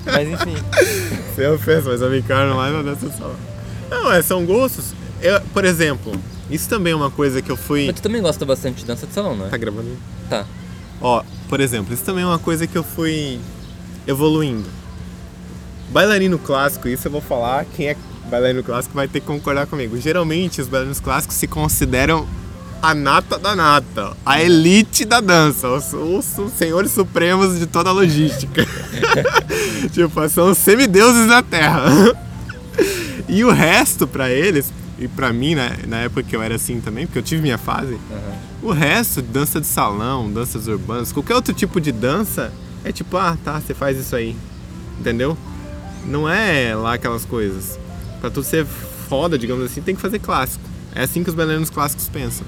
[0.04, 0.54] Mas enfim.
[1.36, 3.34] Sem ofensa, mas eu me encarno mais na dança só.
[3.88, 4.92] Não, é, são gostos.
[5.22, 6.12] Eu, por exemplo,
[6.50, 7.86] isso também é uma coisa que eu fui.
[7.86, 9.58] Mas tu também gosta bastante de dança de salão, não Tá é?
[9.58, 9.96] gravando?
[10.28, 10.44] Tá.
[11.00, 13.38] Ó, por exemplo, isso também é uma coisa que eu fui
[14.06, 14.68] evoluindo.
[15.90, 17.96] Bailarino clássico, isso eu vou falar, quem é
[18.30, 19.96] bailarino clássico vai ter que concordar comigo.
[20.00, 22.26] Geralmente os bailarinos clássicos se consideram
[22.82, 27.90] a nata da nata, a elite da dança, os, os- os senhores supremos de toda
[27.90, 28.64] a logística.
[29.92, 31.82] tipo, são os semideuses da terra.
[33.28, 36.80] e o resto pra eles, e pra mim, né, na época que eu era assim
[36.80, 37.98] também, porque eu tive minha fase,
[38.62, 42.52] o resto, dança de salão, danças urbanas, qualquer outro tipo de dança,
[42.84, 44.36] é tipo, ah, tá, você faz isso aí.
[44.98, 45.36] Entendeu?
[46.04, 47.78] Não é lá aquelas coisas.
[48.20, 48.66] Pra tu ser
[49.08, 50.64] foda, digamos assim, tem que fazer clássico.
[50.94, 52.46] É assim que os bailarinos clássicos pensam.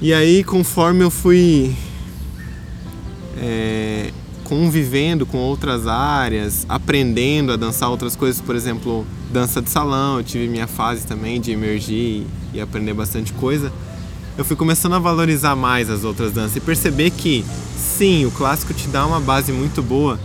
[0.00, 1.74] E aí, conforme eu fui
[3.38, 4.10] é,
[4.44, 10.24] convivendo com outras áreas, aprendendo a dançar outras coisas, por exemplo, dança de salão, eu
[10.24, 13.72] tive minha fase também de emergir e aprender bastante coisa.
[14.36, 17.44] Eu fui começando a valorizar mais as outras danças e perceber que,
[17.76, 20.18] sim, o clássico te dá uma base muito boa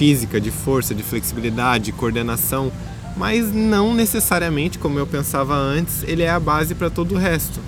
[0.00, 2.72] física, de força, de flexibilidade, de coordenação,
[3.18, 7.60] mas não necessariamente, como eu pensava antes, ele é a base para todo o resto.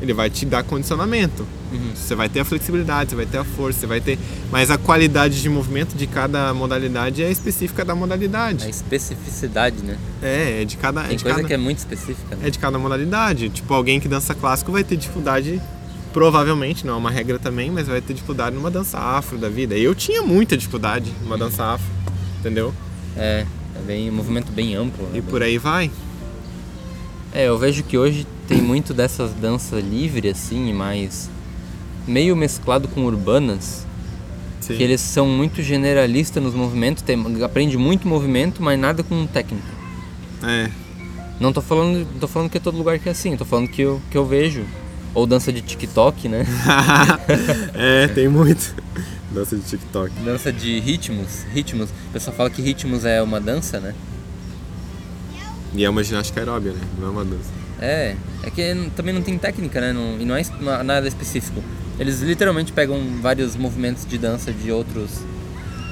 [0.00, 1.46] Ele vai te dar condicionamento.
[1.94, 4.18] Você vai ter a flexibilidade, você vai ter a força, você vai ter.
[4.50, 8.64] Mas a qualidade de movimento de cada modalidade é específica da modalidade.
[8.64, 9.98] A especificidade, né?
[10.22, 11.02] É, é de cada.
[11.02, 11.48] é Tem de coisa cada...
[11.48, 12.46] que é muito específica, né?
[12.46, 13.50] É de cada modalidade.
[13.50, 15.60] Tipo, alguém que dança clássico vai ter dificuldade,
[16.14, 19.76] provavelmente, não é uma regra também, mas vai ter dificuldade numa dança afro da vida.
[19.76, 21.86] Eu tinha muita dificuldade numa dança afro,
[22.38, 22.72] entendeu?
[23.16, 23.44] É,
[23.74, 25.04] é bem, um movimento bem amplo.
[25.08, 25.18] Né?
[25.18, 25.90] E por aí vai.
[27.32, 31.28] É, eu vejo que hoje tem muito dessas danças livre, assim, mais
[32.06, 33.84] meio mesclado com urbanas,
[34.60, 34.76] Sim.
[34.76, 39.66] que eles são muito generalistas nos movimentos, tem, aprende muito movimento, mas nada com técnica.
[40.44, 40.70] É.
[41.40, 43.82] Não tô falando, tô falando que é todo lugar que é assim, tô falando que
[43.82, 44.64] eu, que eu vejo.
[45.14, 46.44] Ou dança de TikTok, né?
[47.74, 48.74] é, tem muito.
[49.30, 50.12] Dança de TikTok.
[50.24, 51.90] dança de ritmos, ritmos.
[51.90, 53.94] O pessoal fala que ritmos é uma dança, né?
[55.74, 56.80] E é uma ginástica aeróbia, né?
[56.98, 57.50] Não é uma dança.
[57.80, 59.92] É, é que também não tem técnica, né?
[59.92, 61.62] Não- e não é es- na- nada específico.
[61.98, 65.10] Eles literalmente pegam vários movimentos de dança de outros.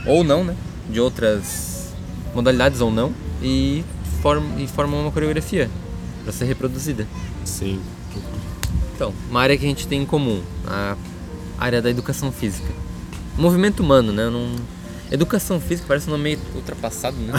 [0.07, 0.55] Ou não, né?
[0.91, 1.93] De outras
[2.35, 3.13] modalidades ou não.
[3.43, 3.85] E,
[4.21, 5.69] form, e formam uma coreografia
[6.23, 7.07] para ser reproduzida.
[7.45, 7.81] Sim.
[8.95, 10.97] Então, uma área que a gente tem em comum, a
[11.59, 12.69] área da educação física.
[13.37, 14.29] Movimento humano, né?
[14.29, 14.55] Não...
[15.11, 17.33] Educação física parece um nome meio ultrapassado, né?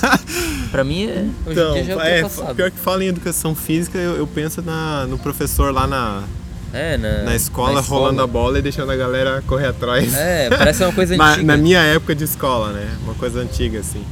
[0.70, 1.26] pra mim é.
[1.46, 2.54] Hoje Então, em dia já é é, ultrapassado.
[2.54, 6.22] pior que fala em educação física, eu, eu penso na, no professor lá na,
[6.72, 10.14] É, na, na, escola, na rolando a bola e deixando a galera correr atrás.
[10.14, 11.46] É, parece uma coisa na, antiga.
[11.46, 12.96] na minha época de escola, né?
[13.04, 14.02] Uma coisa antiga, assim.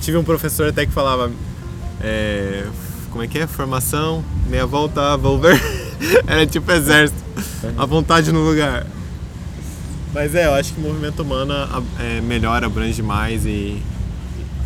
[0.00, 1.32] Tive um professor até que falava.
[2.00, 2.64] é,
[3.16, 3.46] como é que é?
[3.46, 5.58] Formação, meia volta, volver.
[6.28, 7.18] Era tipo exército.
[7.78, 8.86] A vontade no lugar.
[10.12, 11.54] Mas é, eu acho que o movimento humano
[11.98, 13.82] é, melhora, abrange mais e,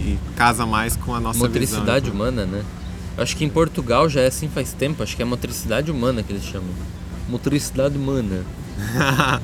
[0.01, 2.17] e casa mais com a nossa Motricidade visão.
[2.21, 2.65] humana, né?
[3.17, 6.21] Eu acho que em Portugal já é assim faz tempo, acho que é motricidade humana
[6.21, 6.71] que eles chamam.
[7.29, 8.45] Motricidade humana.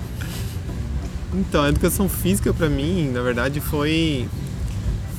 [1.34, 4.26] Então, a educação física pra mim, na verdade, foi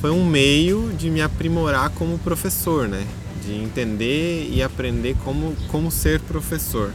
[0.00, 3.06] foi um meio de me aprimorar como professor, né?
[3.48, 6.92] De entender e aprender como, como ser professor.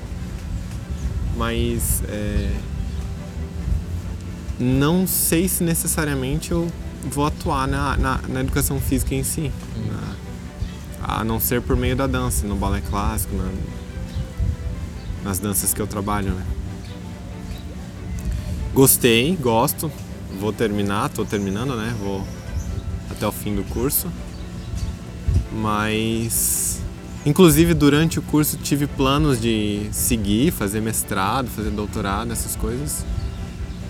[1.35, 2.55] Mas é,
[4.59, 6.71] não sei se necessariamente eu
[7.09, 9.51] vou atuar na, na, na educação física em si.
[9.87, 10.13] na-
[11.05, 13.51] a não ser por meio da dança, no balé clássico, na-
[15.23, 16.45] nas danças que eu trabalho, né?
[18.75, 19.91] Gostei, gosto.
[20.39, 21.95] Vou terminar, tô terminando, né?
[21.99, 22.23] Vou
[23.09, 24.07] até o fim do curso.
[25.53, 26.81] Mas
[27.25, 33.05] inclusive durante o curso tive planos de seguir, fazer mestrado, fazer doutorado, essas coisas.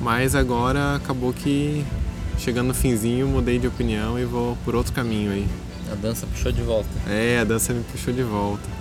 [0.01, 1.85] Mas agora acabou que
[2.37, 5.47] chegando no finzinho mudei de opinião e vou por outro caminho aí.
[5.91, 6.89] A dança puxou de volta.
[7.07, 8.72] É, a dança me puxou de volta.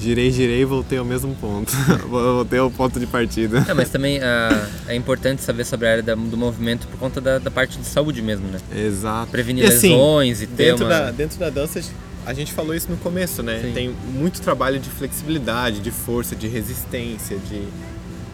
[0.00, 1.72] Girei, girei e voltei ao mesmo ponto.
[2.08, 3.64] voltei ao ponto de partida.
[3.68, 7.20] É, mas também ah, é importante saber sobre a área da- do movimento por conta
[7.20, 8.58] da, da parte de saúde mesmo, né?
[8.76, 9.30] Exato.
[9.30, 10.90] Prevenir E assim, lesões e ter dentro uma...
[10.90, 11.80] da dentro da dança
[12.26, 13.72] a gente falou isso no começo né Sim.
[13.72, 17.62] tem muito trabalho de flexibilidade de força de resistência de,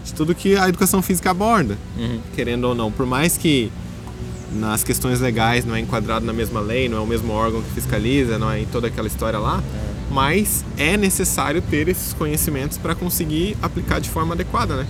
[0.05, 2.19] de tudo que a educação física aborda Uhum.
[2.35, 3.71] querendo ou não por mais que
[4.55, 7.71] nas questões legais não é enquadrado na mesma lei não é o mesmo órgão que
[7.73, 9.63] fiscaliza não é em toda aquela história lá
[10.13, 14.87] mas é necessário ter esses conhecimentos para conseguir aplicar de forma adequada né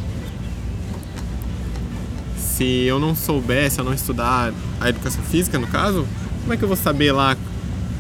[2.63, 6.07] se eu não souber, se eu não estudar a educação física, no caso,
[6.43, 7.37] como é que eu vou saber lá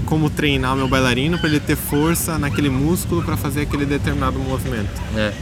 [0.06, 4.38] como treinar o meu bailarino para ele ter força naquele músculo para fazer aquele determinado
[4.38, 4.90] movimento?
[5.16, 5.32] É.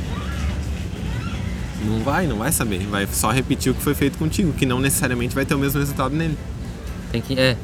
[1.85, 2.87] Não vai, não vai saber.
[2.87, 5.81] Vai só repetir o que foi feito contigo, que não necessariamente vai ter o mesmo
[5.81, 6.39] resultado nele.
[7.11, 7.39] Tem que.
[7.39, 7.57] É.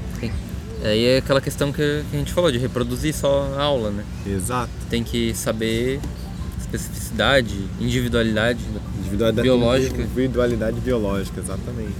[0.86, 1.82] Aí é aquela questão que,
[2.12, 4.04] a gente falou, de reproduzir só a aula, né?
[4.26, 4.70] Exato.
[4.88, 6.00] Tem que saber
[6.60, 8.60] especificidade, individualidade.
[9.00, 10.02] Individualidade Biológica.
[10.02, 11.94] Individualidade biológica, exatamente.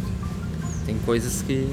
[0.85, 1.69] Tem coisas que.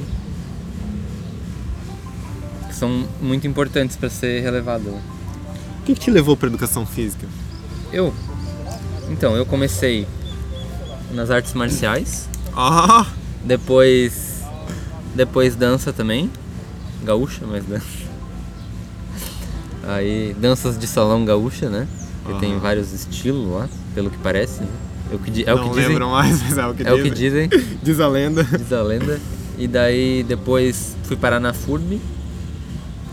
[2.67, 4.83] que são muito importantes para ser relevado.
[4.89, 5.01] né?
[5.81, 7.27] O que, que te levou para educação física?
[7.91, 8.13] Eu.
[9.09, 10.07] Então, eu comecei
[11.11, 13.05] nas artes marciais, Ah,
[13.43, 14.41] depois.
[15.13, 16.31] Depois dança também.
[17.03, 17.83] Gaúcha, mas dança.
[19.85, 21.87] Aí, danças de salão gaúcha, né?
[22.25, 22.59] Que tem Aham.
[22.59, 24.61] vários estilos lá, pelo que parece.
[24.61, 24.67] Né?
[25.11, 25.89] É o que, é o não que dizem.
[25.89, 27.49] lembro mais, mas é o que É o que dizem.
[27.49, 28.43] dizem, Diz a lenda.
[28.45, 29.19] diz a lenda.
[29.57, 31.99] E daí depois fui parar na FURB.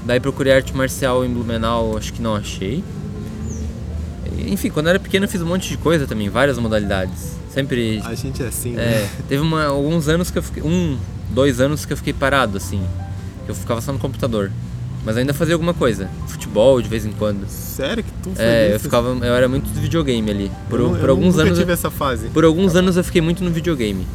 [0.07, 2.82] Daí procurei arte marcial em Blumenau, acho que não achei.
[4.47, 7.32] Enfim, quando eu era pequeno eu fiz um monte de coisa também, várias modalidades.
[7.53, 8.01] Sempre.
[8.05, 9.11] A gente é assim, É, né?
[9.28, 10.62] teve uma, alguns anos que eu fiquei.
[10.62, 10.97] Um,
[11.30, 12.80] dois anos que eu fiquei parado, assim.
[13.51, 14.51] Eu ficava só no computador.
[15.05, 16.09] Mas ainda fazia alguma coisa.
[16.28, 17.48] Futebol de vez em quando.
[17.48, 19.09] Sério que tu foi É, eu ficava.
[19.09, 20.53] Eu era muito do videogame ali.
[20.68, 21.59] Por, eu, por eu alguns nunca anos.
[21.59, 22.28] eu- tive essa fase.
[22.28, 24.07] por alguns anos eu fiquei muito no videogame.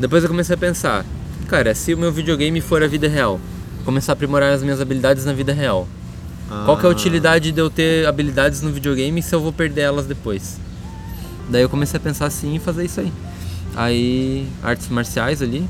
[0.00, 1.04] Depois eu comecei a pensar,
[1.48, 3.38] cara, se o meu videogame for a vida real,
[3.84, 5.86] começar a aprimorar as minhas habilidades na vida real.
[6.64, 6.94] Qual que é a Ah.
[6.94, 10.58] utilidade de eu ter habilidades no videogame se eu vou perder elas depois?
[11.48, 13.12] Daí eu comecei a pensar assim e fazer isso aí.
[13.76, 15.66] Aí, artes marciais ali.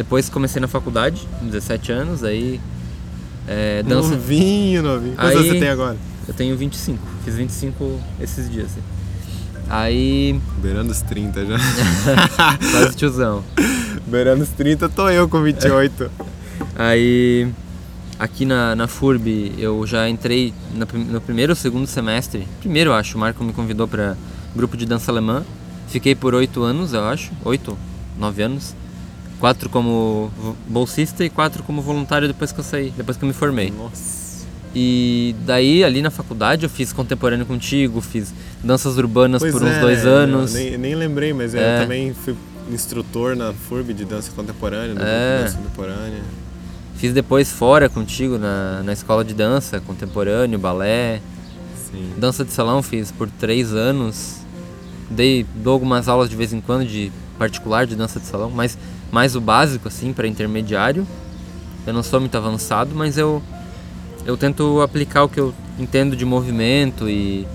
[0.00, 2.58] Depois comecei na faculdade, com 17 anos, aí
[3.46, 4.08] é, dança.
[4.08, 5.14] Novinho, novinho.
[5.14, 5.98] Quantos anos você tem agora?
[6.26, 8.68] Eu tenho 25, fiz 25 esses dias.
[8.68, 8.80] assim.
[9.68, 11.58] Aí, Beirando os 30 já.
[12.72, 13.44] quase tiozão.
[14.06, 16.10] Beirando os 30 tô eu com 28.
[16.76, 17.52] Aí,
[18.18, 22.48] aqui na, na FURB, eu já entrei na no primeiro ou segundo semestre.
[22.60, 24.16] Primeiro, acho, o Marco me convidou para
[24.56, 25.44] grupo de dança alemã.
[25.88, 27.30] Fiquei por oito anos, eu acho.
[27.44, 27.76] Oito,
[28.18, 28.74] nove anos.
[29.40, 30.30] Quatro como
[30.68, 33.70] bolsista e quatro como voluntário depois que eu saí, depois que eu me formei.
[33.76, 34.30] Nossa.
[34.74, 38.32] E daí, ali na faculdade, eu fiz contemporâneo contigo, fiz
[38.62, 40.52] danças urbanas Pois por uns é, dois eu anos.
[40.52, 41.80] Nem, nem lembrei, mas eu É.
[41.80, 42.36] também fui
[42.70, 45.38] instrutor na FURB de dança contemporânea, É.
[45.38, 46.22] de dança contemporânea.
[46.96, 51.20] Fiz depois fora contigo na, na escola de dança, contemporâneo, balé.
[51.90, 52.10] Sim.
[52.18, 54.36] Dança de salão fiz por três anos.
[55.10, 58.76] Dei, dou algumas aulas de vez em quando de particular de dança de salão, mas
[59.10, 61.06] mais o básico assim para intermediário.
[61.86, 63.42] Eu não sou muito avançado, mas eu
[64.26, 67.46] eu tento aplicar o que eu entendo de movimento e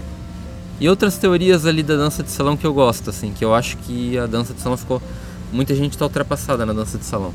[0.80, 3.78] e outras teorias ali da dança de salão que eu gosto assim, que eu acho
[3.78, 5.02] que a dança de salão ficou
[5.52, 7.34] muita gente está ultrapassada na dança de salão.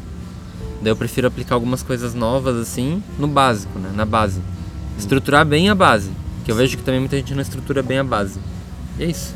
[0.81, 4.43] Daí eu prefiro aplicar algumas coisas novas assim no básico, né, na base.
[4.97, 6.12] Estruturar bem a base,
[6.45, 8.41] que eu vejo que também muita gente não estrutura bem a base.
[8.99, 9.35] E é isso.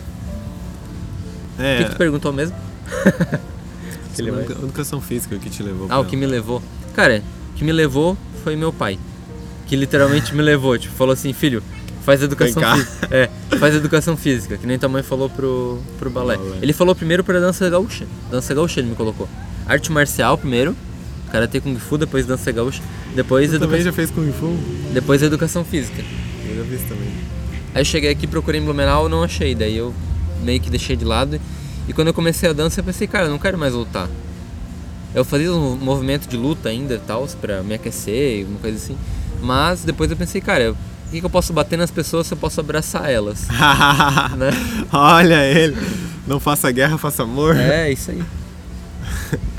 [1.59, 2.57] O É, que, que tu perguntou mesmo?
[4.23, 6.63] educa- educação física que te levou Ah, o que me levou?
[6.95, 8.99] Cara, o que me levou foi meu pai.
[9.67, 11.63] Que literalmente me levou, tipo, falou assim, filho,
[12.05, 13.09] faz educação física.
[13.11, 16.37] É, faz educação física, que nem tua mãe falou pro, pro balé.
[16.37, 16.59] Balé.
[16.61, 18.07] Ele falou primeiro pra dança gaúcha.
[18.31, 19.29] Dança gaúcha ele me colocou.
[19.67, 20.77] Arte marcial primeiro,
[21.33, 22.83] karatê kung fu, depois dança gaúcha,
[23.15, 23.69] depois, Você educa...
[23.71, 24.57] também já fez Kung Fu?
[24.93, 26.03] depois educação física.
[26.49, 27.09] Eu já fiz também.
[27.73, 29.55] Aí eu cheguei aqui, procurei em Blumenau, não achei.
[29.55, 29.95] Daí eu
[30.43, 31.41] meio que deixei de lado.
[31.89, 34.09] E quando eu comecei a dança, eu pensei, cara, eu não quero mais lutar.
[35.15, 38.97] Eu fazia um movimento de luta ainda e tal, pra me aquecer, alguma coisa assim.
[39.41, 42.39] Mas depois eu pensei, cara, por que, que eu posso bater nas pessoas se eu
[42.39, 43.47] posso abraçar elas?
[44.37, 44.51] né?
[44.93, 45.77] Olha ele.
[46.27, 47.55] Não faça guerra, faça amor.
[47.57, 48.23] É, isso aí.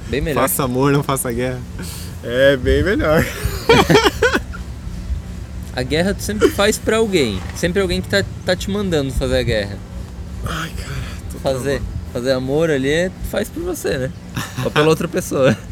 [0.09, 0.41] Bem melhor.
[0.41, 1.59] Faça amor, não faça guerra.
[2.23, 3.23] É bem melhor.
[5.75, 7.39] A guerra tu sempre faz pra alguém.
[7.55, 9.77] Sempre alguém que tá, tá te mandando fazer a guerra.
[10.45, 10.95] Ai, cara.
[11.29, 11.81] tô Fazer,
[12.15, 14.11] fazer amor ali, faz por você, né?
[14.63, 15.55] Ou pela outra pessoa.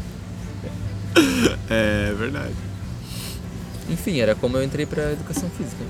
[1.70, 2.52] É verdade.
[3.88, 5.84] Enfim, era como eu entrei pra educação física.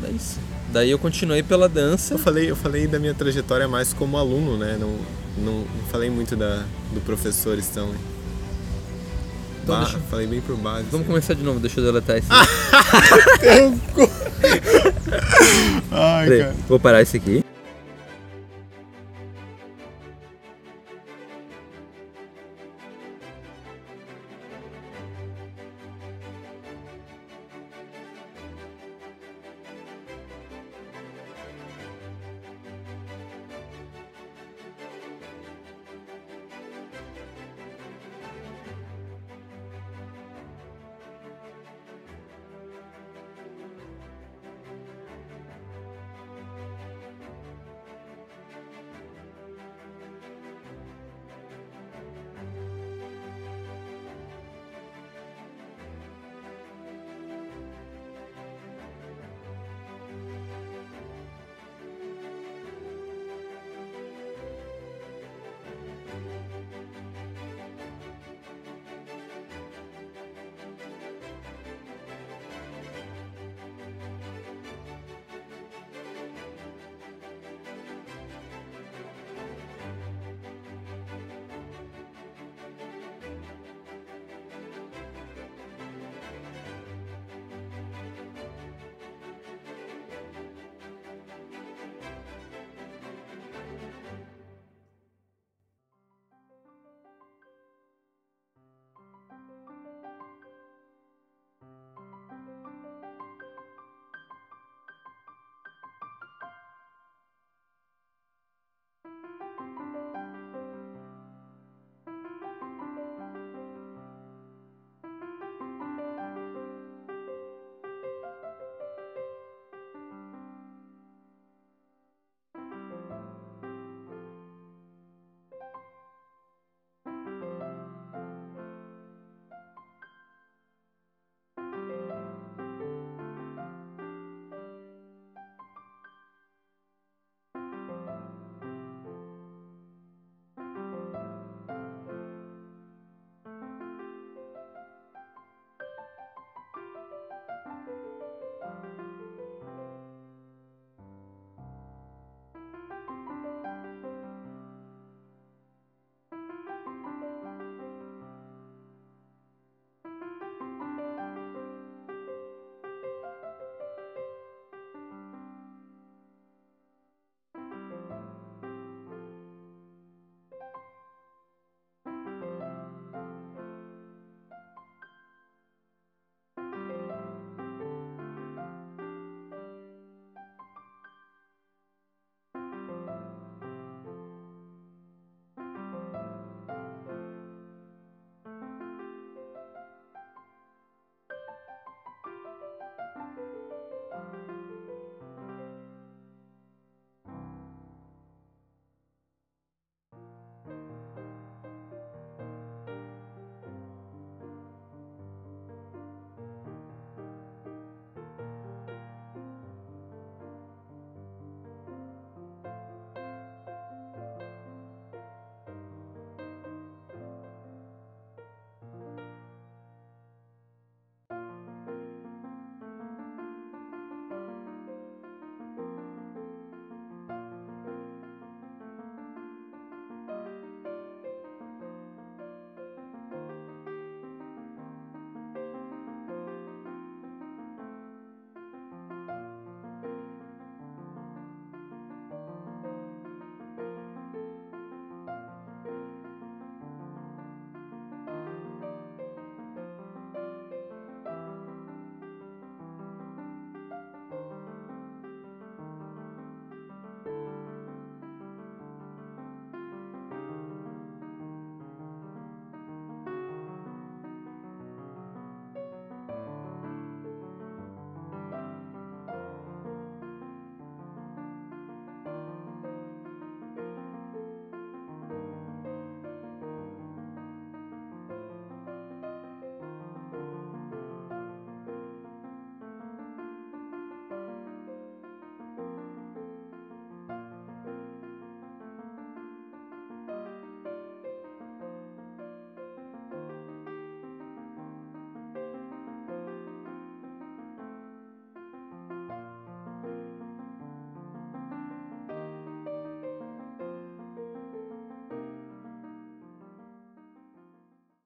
[0.00, 0.38] Daí isso.
[0.70, 2.12] Daí eu continuei pela dança.
[2.14, 4.76] Eu falei, eu falei da minha trajetória mais como aluno, né?
[4.78, 4.90] Não,
[5.38, 7.90] não, não falei muito da, do professor então.
[9.64, 10.84] Então deixa- Falei bem por base.
[10.92, 12.28] Vamos começar de novo, deixa eu deletar esse.
[15.90, 16.54] Ai, Peraí, cara.
[16.68, 17.42] vou parar esse aqui.